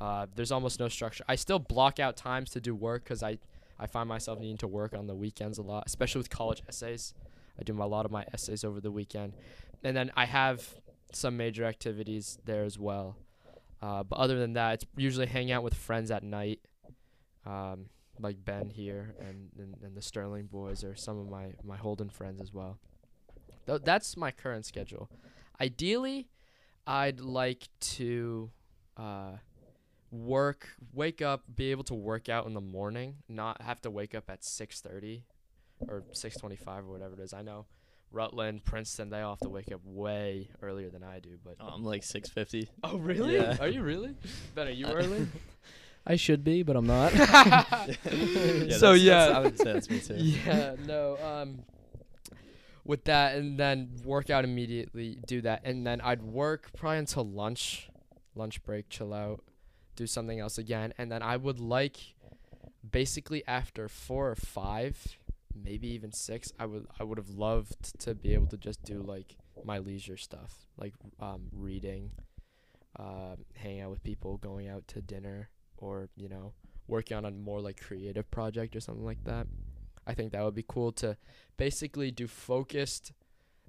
[0.00, 1.24] Uh, there's almost no structure.
[1.28, 3.38] I still block out times to do work because I,
[3.80, 7.14] I find myself needing to work on the weekends a lot, especially with college essays.
[7.58, 9.32] I do my, a lot of my essays over the weekend.
[9.82, 10.74] And then I have
[11.12, 13.16] some major activities there as well.
[13.80, 16.60] Uh, but other than that, it's usually hang out with friends at night,
[17.46, 17.86] um,
[18.20, 22.10] like Ben here and, and, and the Sterling boys or some of my, my Holden
[22.10, 22.78] friends as well.
[23.66, 25.08] Th- that's my current schedule.
[25.60, 26.28] Ideally,
[26.86, 28.50] I'd like to
[28.96, 29.32] uh,
[30.10, 34.14] work, wake up, be able to work out in the morning, not have to wake
[34.14, 35.22] up at 6:30
[35.86, 37.32] or 6:25 or whatever it is.
[37.32, 37.66] I know
[38.12, 41.66] Rutland, Princeton, they all have to wake up way earlier than I do, but Oh,
[41.68, 42.70] I'm like 650.
[42.82, 43.34] Oh, really?
[43.36, 43.56] Yeah.
[43.60, 44.14] Are you really?
[44.54, 45.26] Ben, are you early?
[46.06, 47.12] I should be, but I'm not.
[47.12, 50.14] so that's- that's- yeah, I would say that's me too.
[50.18, 51.18] yeah, no.
[51.22, 51.58] Um,
[52.84, 55.18] with that, and then work out immediately.
[55.26, 57.90] Do that, and then I'd work probably until lunch,
[58.34, 59.44] lunch break, chill out,
[59.96, 61.98] do something else again, and then I would like,
[62.90, 65.18] basically after four or five,
[65.64, 69.02] maybe even six, I would I would have loved to be able to just do
[69.02, 72.10] like my leisure stuff, like um, reading,
[72.98, 76.52] uh, hanging out with people, going out to dinner, or you know,
[76.86, 79.46] working on a more like creative project or something like that.
[80.06, 81.16] I think that would be cool to
[81.56, 83.12] basically do focused,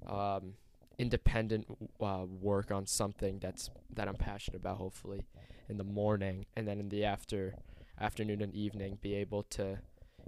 [0.06, 0.54] um,
[0.98, 1.66] independent
[2.00, 4.78] uh, work on something that's that I'm passionate about.
[4.78, 5.26] Hopefully,
[5.68, 7.54] in the morning, and then in the after
[8.00, 9.78] afternoon and evening, be able to,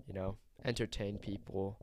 [0.07, 1.79] you know, entertain people,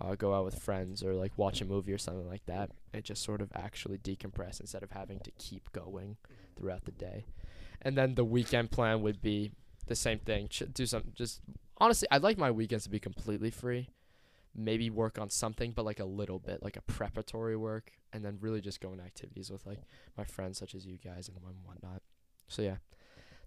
[0.00, 2.70] uh, go out with friends, or like watch a movie or something like that.
[2.92, 6.16] It just sort of actually decompress instead of having to keep going
[6.56, 7.26] throughout the day.
[7.82, 9.52] And then the weekend plan would be
[9.86, 10.48] the same thing.
[10.48, 11.40] Ch- do some just
[11.78, 13.90] honestly, I'd like my weekends to be completely free.
[14.56, 18.38] Maybe work on something, but like a little bit, like a preparatory work, and then
[18.40, 19.80] really just go on activities with like
[20.16, 22.02] my friends, such as you guys and whatnot.
[22.46, 22.76] So yeah,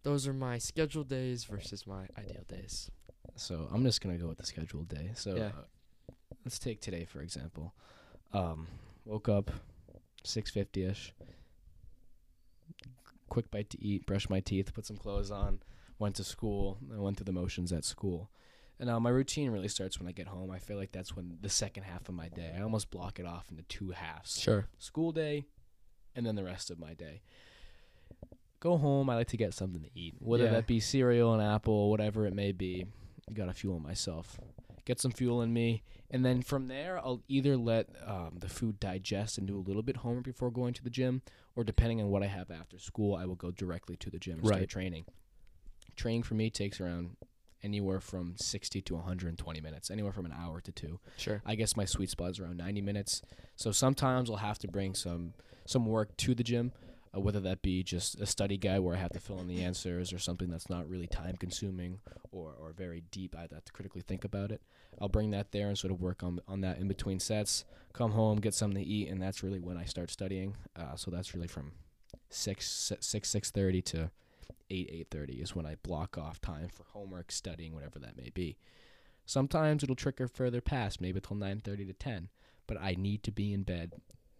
[0.03, 2.91] those are my scheduled days versus my ideal days.
[3.37, 5.11] So I'm just gonna go with the scheduled day.
[5.15, 5.51] So Yeah.
[5.57, 6.13] uh,
[6.43, 7.73] let's take today for example.
[8.33, 8.67] Um,
[9.05, 9.51] woke up,
[10.23, 11.13] six fifty ish.
[13.29, 15.59] Quick bite to eat, brush my teeth, put some clothes on,
[15.99, 16.77] went to school.
[16.93, 18.31] I went through the motions at school.
[18.79, 20.51] And now my routine really starts when I get home.
[20.51, 22.53] I feel like that's when the second half of my day.
[22.57, 24.67] I almost block it off into two halves Sure.
[24.77, 25.45] school day,
[26.15, 27.21] and then the rest of my day.
[28.59, 29.09] Go home.
[29.09, 30.51] I like to get something to eat, whether Yeah.
[30.51, 32.85] that be cereal, an apple, whatever it may be.
[33.33, 34.39] Got to fuel myself.
[34.85, 38.79] Get some fuel in me, and then from there, I'll either let um, the food
[38.79, 41.21] digest and do a little bit homework before going to the gym,
[41.57, 44.37] or depending on what I have after school, I will go directly to the gym
[44.37, 44.69] and start Right.
[44.69, 45.03] training.
[45.97, 47.17] Training for me takes around
[47.63, 50.99] anywhere from 60 to 120 minutes, anywhere from an hour to two.
[51.17, 51.41] Sure.
[51.45, 53.21] I guess my sweet spot is around 90 minutes.
[53.57, 55.33] So sometimes I'll have to bring some
[55.65, 56.71] some work to the gym,
[57.15, 59.63] uh, whether that be just a study guide where I have to fill in the
[59.63, 61.99] answers or something that's not really time consuming
[62.31, 63.35] or, or very deep.
[63.35, 64.61] I have to critically think about it.
[64.99, 67.65] I'll bring that there and sort of work on on that in between sets.
[67.93, 70.55] Come home, get something to eat, and that's really when I start studying.
[70.75, 71.71] Uh, so that's really from
[72.29, 74.11] six six six thirty to
[74.69, 78.29] eight eight thirty is when I block off time for homework, studying, whatever that may
[78.33, 78.57] be.
[79.25, 82.29] Sometimes it'll trickle further past, maybe till nine thirty to ten.
[82.65, 83.93] But I need to be in bed,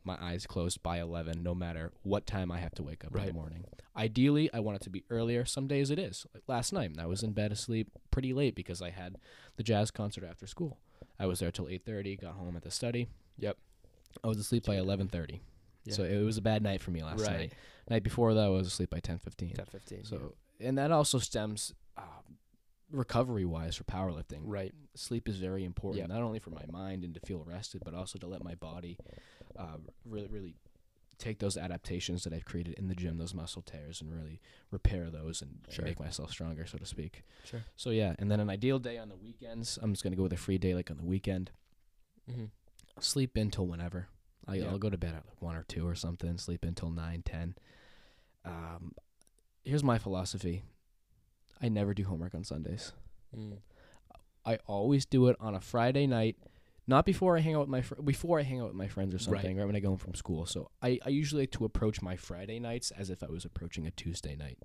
[0.08, 3.26] my eyes closed by eleven, no matter what time I have to wake up in
[3.26, 3.66] the morning.
[3.96, 5.46] Ideally, I want it to be earlier.
[5.46, 6.26] Some days it is.
[6.34, 9.18] Like last night, I was in bed asleep pretty late because I had
[9.58, 10.78] the jazz concert after school.
[11.20, 12.16] I was there till eight thirty.
[12.16, 13.10] Got home at the study.
[13.38, 13.58] Yep.
[14.24, 15.42] I was asleep by eleven thirty.
[15.86, 15.94] Yeah.
[15.94, 17.38] So it was a bad night for me last right.
[17.38, 17.54] night.
[17.90, 19.54] Night before that, I was asleep by ten fifteen.
[19.54, 20.04] 10, 15.
[20.06, 22.38] So, and that also stems um,
[22.92, 24.42] recovery wise for powerlifting.
[24.44, 24.74] right.
[24.96, 26.10] Sleep is very important, Yep.
[26.10, 28.98] not only for my mind and to feel rested, but also to let my body
[29.58, 30.56] uh, really, really
[31.18, 34.40] take those adaptations that I've created in the gym, those muscle tears, and really
[34.70, 35.84] repair those and Sure.
[35.86, 37.24] make myself stronger, so to speak.
[37.44, 37.64] Sure.
[37.76, 39.80] So yeah, and then an ideal day on the weekends.
[39.82, 41.52] I'm just gonna go with a free day, like on the weekend.
[42.30, 42.46] Mm-hmm.
[43.00, 44.10] Sleep in till whenever.
[44.48, 44.70] I, Yeah.
[44.70, 46.38] I'll go to bed at like one or two or something.
[46.38, 47.56] Sleep until nine, ten.
[48.46, 48.94] Um,
[49.64, 50.64] here's my philosophy.
[51.62, 52.94] I never do homework on Sundays.
[53.36, 53.58] Mm.
[54.46, 56.38] I always do it on a Friday night,
[56.88, 59.14] not before I hang out with my fr- before I hang out with my friends
[59.14, 59.42] or Right.
[59.42, 60.46] something, right, when I go home from school.
[60.46, 63.86] So I, I usually like to approach my Friday nights as if I was approaching
[63.86, 64.58] a Tuesday night.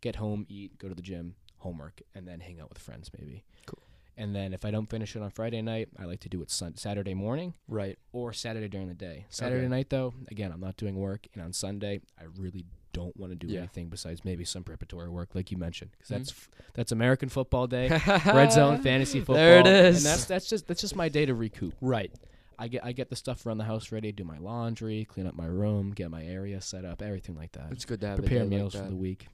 [0.00, 3.44] Get home, eat, go to the gym, homework, and then hang out with friends maybe.
[3.66, 3.82] Cool.
[4.16, 6.50] And then if I don't finish it on Friday night, I like to do it
[6.50, 7.98] sun- Saturday morning Right.
[8.12, 9.24] or Saturday during the day.
[9.30, 9.68] Saturday Okay.
[9.68, 13.36] night though, again, I'm not doing work, and on Sunday, I really don't want to
[13.36, 13.60] do Yeah.
[13.60, 16.52] anything besides maybe some preparatory work, like you mentioned, because that's mm-hmm.
[16.58, 17.88] f- that's American Football Day,
[18.26, 19.36] Red Zone Fantasy Football.
[19.36, 19.96] There it is.
[19.98, 21.74] and that's that's just that's just my day to recoup.
[21.80, 22.12] Right.
[22.58, 25.34] I get I get the stuff around the house ready, do my laundry, clean up
[25.34, 27.68] my room, get my area set up, everything like that.
[27.70, 29.28] It's good to have a Prepare meals like for the week.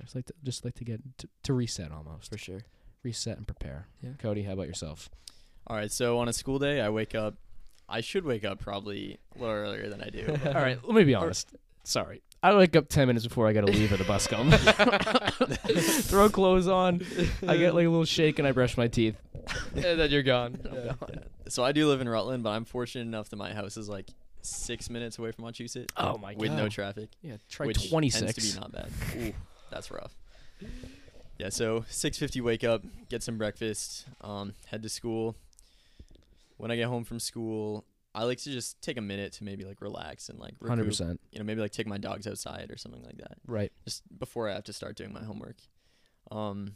[0.00, 2.62] Just like to just like to get to, to reset almost, for sure.
[3.02, 3.86] reset and prepare.
[4.02, 4.10] Yeah.
[4.18, 5.10] Cody, how about yourself?
[5.66, 7.34] All right, so on a school day, I wake up.
[7.88, 10.26] I should wake up probably a little earlier than I do.
[10.46, 11.54] All right, let me be honest.
[11.84, 12.22] Sorry.
[12.42, 14.54] I wake up 10 minutes before I got to leave or the bus comes.
[16.06, 17.02] Throw clothes on.
[17.46, 19.16] I get like a little shake and I brush my teeth.
[19.74, 20.58] and then you're gone.
[20.64, 20.94] Yeah.
[20.98, 21.24] gone.
[21.48, 24.06] so I do live in Rutland, but I'm fortunate enough that my house is like
[24.42, 25.90] six minutes away from Wachusett.
[25.96, 26.40] Oh my god.
[26.40, 27.10] With no traffic.
[27.22, 28.20] Yeah, try which 26.
[28.20, 28.90] tends to be not bad.
[29.18, 29.32] Ooh,
[29.70, 30.14] that's rough.
[31.38, 35.36] Yeah, so 6:50 wake up, get some breakfast, um, head to school.
[36.56, 37.84] When I get home from school,
[38.14, 41.18] I like to just take a minute to maybe like relax and like 100%.
[41.32, 43.38] You know, maybe like take my dogs outside or something like that.
[43.46, 43.70] Right.
[43.84, 45.56] Just before I have to start doing my homework.
[46.30, 46.74] Um,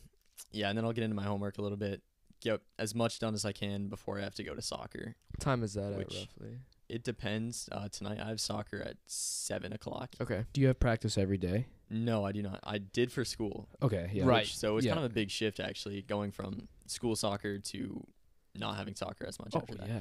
[0.52, 2.02] yeah, and then I'll get into my homework a little bit,
[2.40, 5.16] get as much done as I can before I have to go to soccer.
[5.32, 6.58] What time is that at roughly?
[6.88, 7.68] It depends.
[7.72, 10.14] Uh, tonight I have soccer at seven o'clock.
[10.20, 10.44] Okay.
[10.52, 11.66] Do you have practice every day?
[11.90, 12.60] No, I do not.
[12.62, 13.68] I did for school.
[13.82, 14.24] Okay, yeah.
[14.24, 14.42] Right.
[14.44, 14.92] Which- so it's Yeah.
[14.94, 18.06] kind of a big shift actually, going from school soccer to
[18.54, 19.88] not having soccer as much Oh, after that.
[19.88, 20.00] yeah.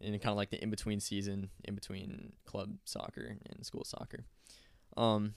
[0.00, 4.24] And kind of like the in between season, in between club soccer and school soccer.
[4.96, 5.34] Um,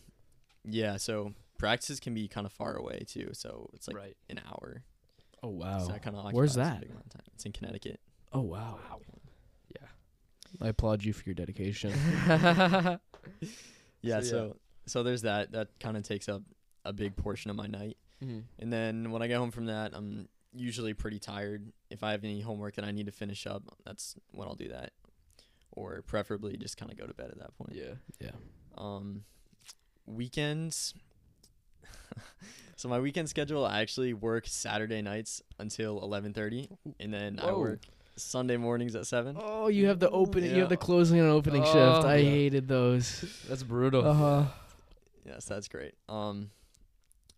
[0.66, 0.97] yeah.
[0.97, 3.30] So practices can be kind of far away too.
[3.34, 4.18] So it's like right.
[4.30, 4.84] an hour.
[5.41, 5.80] Oh, wow.
[5.80, 6.84] So that kind of Where's that?
[7.34, 7.99] It's in Connecticut.
[8.34, 8.80] Oh, wow.
[8.89, 8.99] wow.
[9.74, 9.88] Yeah.
[10.62, 11.93] I applaud you for your dedication.
[14.01, 14.22] Yeah.
[14.22, 14.53] So, So yeah.
[14.88, 15.51] so, there's that.
[15.51, 16.41] That kind of takes up
[16.86, 17.97] a big portion of my night.
[18.24, 18.43] Mhm.
[18.57, 21.72] And then when I get home from that, I'm usually pretty tired.
[21.89, 24.70] If I have any homework that I need to finish up, that's when I'll do
[24.70, 24.91] that.
[25.72, 27.74] Or preferably just kind of go to bed at that point.
[27.74, 27.93] Yeah.
[28.20, 28.32] yeah.
[28.78, 29.24] Um,
[30.06, 30.93] weekends.
[32.76, 36.70] so my weekend schedule, I actually work Saturday nights until 11:30,
[37.00, 37.82] and then I work
[38.18, 39.38] Sunday mornings at seven.
[39.39, 40.52] Oh, you have the opening.
[40.52, 41.76] You have the closing and opening shift.
[41.76, 42.30] Oh, I yeah.
[42.30, 43.26] hated those.
[43.47, 44.06] That's brutal.
[44.06, 44.43] Uh-huh.
[45.26, 45.93] Yes, that's great.
[46.08, 46.50] Um,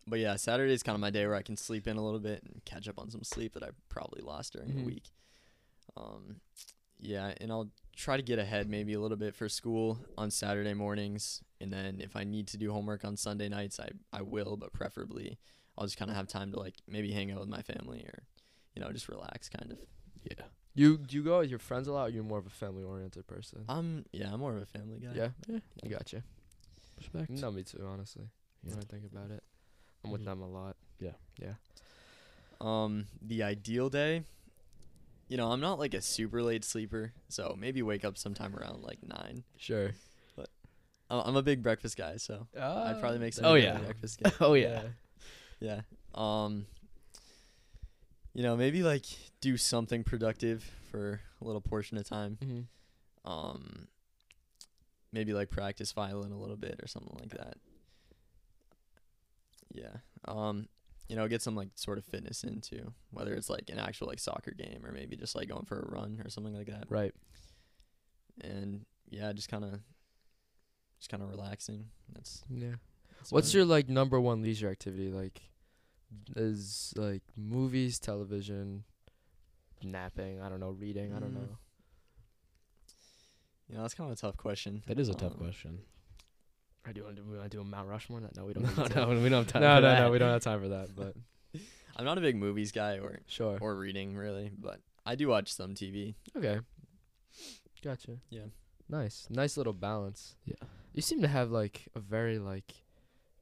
[0.08, 2.20] but yeah, Saturday is kind of my day where I can sleep in a little
[2.20, 4.76] bit and catch up on some sleep that I probably lost during Mhm.
[4.78, 5.12] the week.
[5.98, 6.42] Um,
[7.00, 10.74] yeah, and I'll try to get ahead maybe a little bit for school on Saturday
[10.74, 14.56] mornings, and then if I need to do homework on Sunday nights, I I will,
[14.58, 15.38] but preferably
[15.78, 18.24] I'll just kind of have time to like maybe hang out with my family or,
[18.76, 19.80] you know, just relax kind of.
[20.24, 20.46] Yeah.
[20.74, 22.08] You do you go with your friends a lot?
[22.08, 23.66] Or you're more of a family oriented person.
[23.68, 25.12] Um, yeah, I'm more of a family guy.
[25.16, 25.30] yeah.
[25.48, 25.60] Yeah.
[25.84, 26.22] I got you.
[26.98, 27.30] Respect.
[27.32, 27.84] No, me too.
[27.86, 28.30] Honestly,
[28.64, 28.72] Yeah.
[28.76, 29.44] when I think about it,
[30.04, 30.26] I'm with Mhm.
[30.26, 30.76] them a lot.
[31.00, 31.14] Yeah.
[31.40, 31.54] Yeah.
[32.60, 34.24] Um, the ideal day,
[35.28, 38.84] you know, I'm not like a super late sleeper, so maybe wake up sometime around
[38.84, 39.44] like nine.
[39.58, 39.92] Sure.
[40.36, 40.50] But
[41.10, 43.80] I'm a big breakfast guy, so I'd probably make some Oh, yeah.
[43.80, 44.20] breakfast.
[44.20, 44.32] Game.
[44.40, 44.84] Oh yeah.
[45.60, 45.82] yeah.
[46.14, 46.68] Um,
[48.34, 49.06] you know, maybe like
[49.42, 52.38] do something productive for a little portion of time.
[52.42, 53.30] Mm-hmm.
[53.30, 53.88] Um,
[55.12, 57.58] maybe like practice violin a little bit or something like that.
[59.74, 59.98] Yeah.
[60.26, 60.68] Um,
[61.08, 64.20] you know, get some like sort of fitness into whether it's like an actual like
[64.20, 66.86] soccer game or maybe just like going for a run or something like that.
[66.90, 67.14] Right.
[68.42, 69.80] And yeah, just kind of,
[71.00, 71.86] just kind of relaxing.
[72.14, 72.76] That's, Yeah.
[73.18, 75.10] that's What's your like number one leisure activity?
[75.10, 75.42] Like,
[76.36, 78.84] is like movies, television,
[79.84, 80.42] napping.
[80.42, 81.14] I don't know, reading.
[81.14, 81.36] I don't Mm.
[81.36, 81.44] know.
[81.44, 81.50] it.
[83.70, 84.84] You know, that's kind of a tough question.
[84.88, 85.80] That is a tough Um, question.
[86.86, 87.30] I do want to do.
[87.30, 88.22] We want to do a Mount Rushmore.
[88.22, 88.64] No, no, we don't.
[88.78, 89.00] need to.
[89.00, 90.00] no, we don't have time no, for no, that.
[90.02, 90.12] no.
[90.12, 90.96] We don't have time for that.
[90.96, 91.16] But
[91.98, 93.58] I'm not a big movies guy or sure.
[93.62, 96.16] or reading really, but I do watch some TV.
[96.36, 96.60] Okay.
[97.84, 98.18] Gotcha.
[98.30, 98.46] Yeah.
[98.90, 99.28] Nice.
[99.30, 100.36] Nice little balance.
[100.46, 100.56] Yeah.
[100.94, 102.74] You seem to have like a very like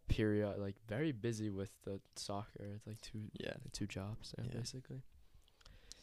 [0.08, 2.66] period like very busy with the soccer.
[2.76, 4.60] It's like two Yeah, two jobs, yeah, Yeah.
[4.60, 5.02] basically.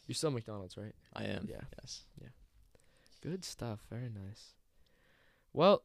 [0.07, 0.93] You're still McDonald's, right?
[1.13, 1.47] I am.
[1.49, 1.61] Yeah.
[1.81, 2.03] Yes.
[2.21, 2.29] Yeah.
[3.21, 3.79] Good stuff.
[3.89, 4.53] Very nice.
[5.53, 5.83] Well,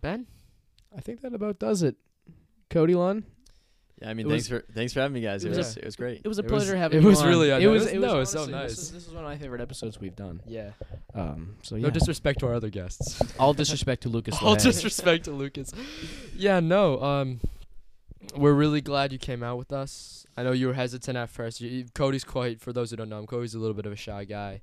[0.00, 0.26] Ben,
[0.96, 1.96] I think that about does it.
[2.70, 3.24] Cody Lunn.
[4.00, 5.44] Yeah, I mean, It thanks for thanks for having me, guys.
[5.44, 6.20] it It, was was a- it was great.
[6.24, 7.28] It was a It was- pleasure having it you was on.
[7.28, 7.86] really- I it was.
[7.86, 8.78] it It was- was, no, it was so honestly, This nice.
[8.78, 10.40] is, this is one of my favorite episodes we've done.
[10.46, 10.70] yeah.
[11.14, 11.82] Um, so yeah.
[11.84, 13.20] No disrespect to our other guests.
[13.38, 14.36] All disrespect to Lucas.
[14.42, 15.72] All disrespect to Lucas.
[16.34, 17.00] Yeah, no.
[17.02, 17.40] Um,
[18.36, 20.26] we're really glad you came out with us.
[20.36, 21.60] I know you were hesitant at first.
[21.60, 23.92] You, you- Cody's quite, for those who don't know him, Cody's a little bit of
[23.92, 24.62] a shy guy.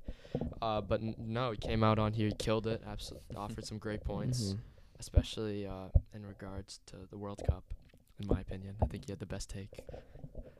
[0.60, 3.78] Uh, but n- no, he came out on here, he killed it, absolutely offered some
[3.78, 4.58] great points, Mhm.
[5.00, 7.64] Especially uh, in regards to the World Cup,
[8.20, 8.76] in my opinion.
[8.82, 9.80] I think he had the best take.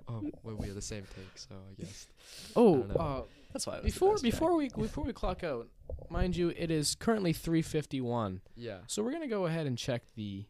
[0.08, 2.08] Oh, well, we have the same take, so I guess.
[2.56, 3.22] Oh, don't uh,
[3.52, 3.76] That's why.
[3.76, 5.68] It was before best, before we before we clock out,
[6.08, 8.40] mind you, it is currently 3:51.
[8.56, 8.78] Yeah.
[8.88, 10.46] So we're gonna go ahead and check the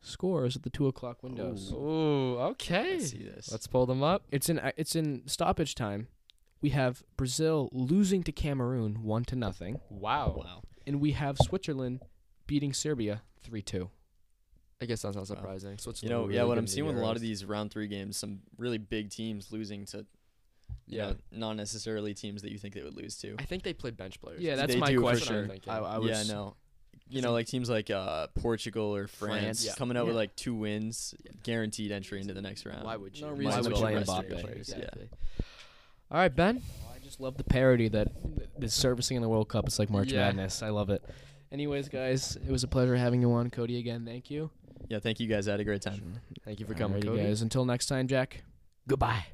[0.00, 1.72] scores at the two o'clock windows.
[1.72, 1.76] Ooh.
[1.76, 2.94] Ooh, okay.
[2.94, 3.52] Let's see this.
[3.52, 4.24] Let's pull them up.
[4.32, 6.08] It's in it's in stoppage time.
[6.60, 10.34] We have Brazil losing to Cameroon one to nothing, Wow.
[10.38, 10.62] wow.
[10.86, 12.00] and we have Switzerland
[12.46, 13.90] beating Serbia three two.
[14.82, 15.78] I guess that's not surprising.
[15.78, 16.44] So it's You know, yeah.
[16.44, 19.50] What I'm seeing with a lot of these round three games, some really big teams
[19.52, 19.98] losing to,
[20.86, 21.10] you Yeah.
[21.10, 23.36] know, not necessarily teams that you think they would lose to.
[23.38, 24.42] I think they played bench players.
[24.42, 25.26] Yeah, that's They my do, for question.
[25.34, 25.46] sure.
[25.46, 25.72] thinking.
[25.72, 26.56] I, I was yeah, no.
[27.08, 29.64] You know, like teams like uh, Portugal or France, France.
[29.66, 29.74] Yeah.
[29.74, 31.32] coming out with like two wins, Yeah.
[31.42, 32.84] guaranteed entry into the next round.
[32.84, 33.26] Why would you?
[33.26, 34.40] No Why reason would to you play rest your Mbappe.
[34.40, 34.74] players?
[34.76, 34.88] Yeah.
[36.10, 36.62] All right, Ben.
[36.94, 38.08] I just love the parody that
[38.60, 39.66] is servicing in the World Cup.
[39.66, 40.20] It's like March Yeah.
[40.26, 40.62] Madness.
[40.62, 41.02] I love it.
[41.54, 43.48] Anyways, guys, it was a pleasure having you on.
[43.48, 44.50] Cody again, thank you.
[44.88, 45.46] Yeah, thank you guys.
[45.46, 46.14] I had a great time.
[46.44, 47.22] Thank you for coming, Alrighty, Cody.
[47.22, 47.42] guys.
[47.42, 48.42] Until next time, Jack.
[48.88, 49.26] Goodbye.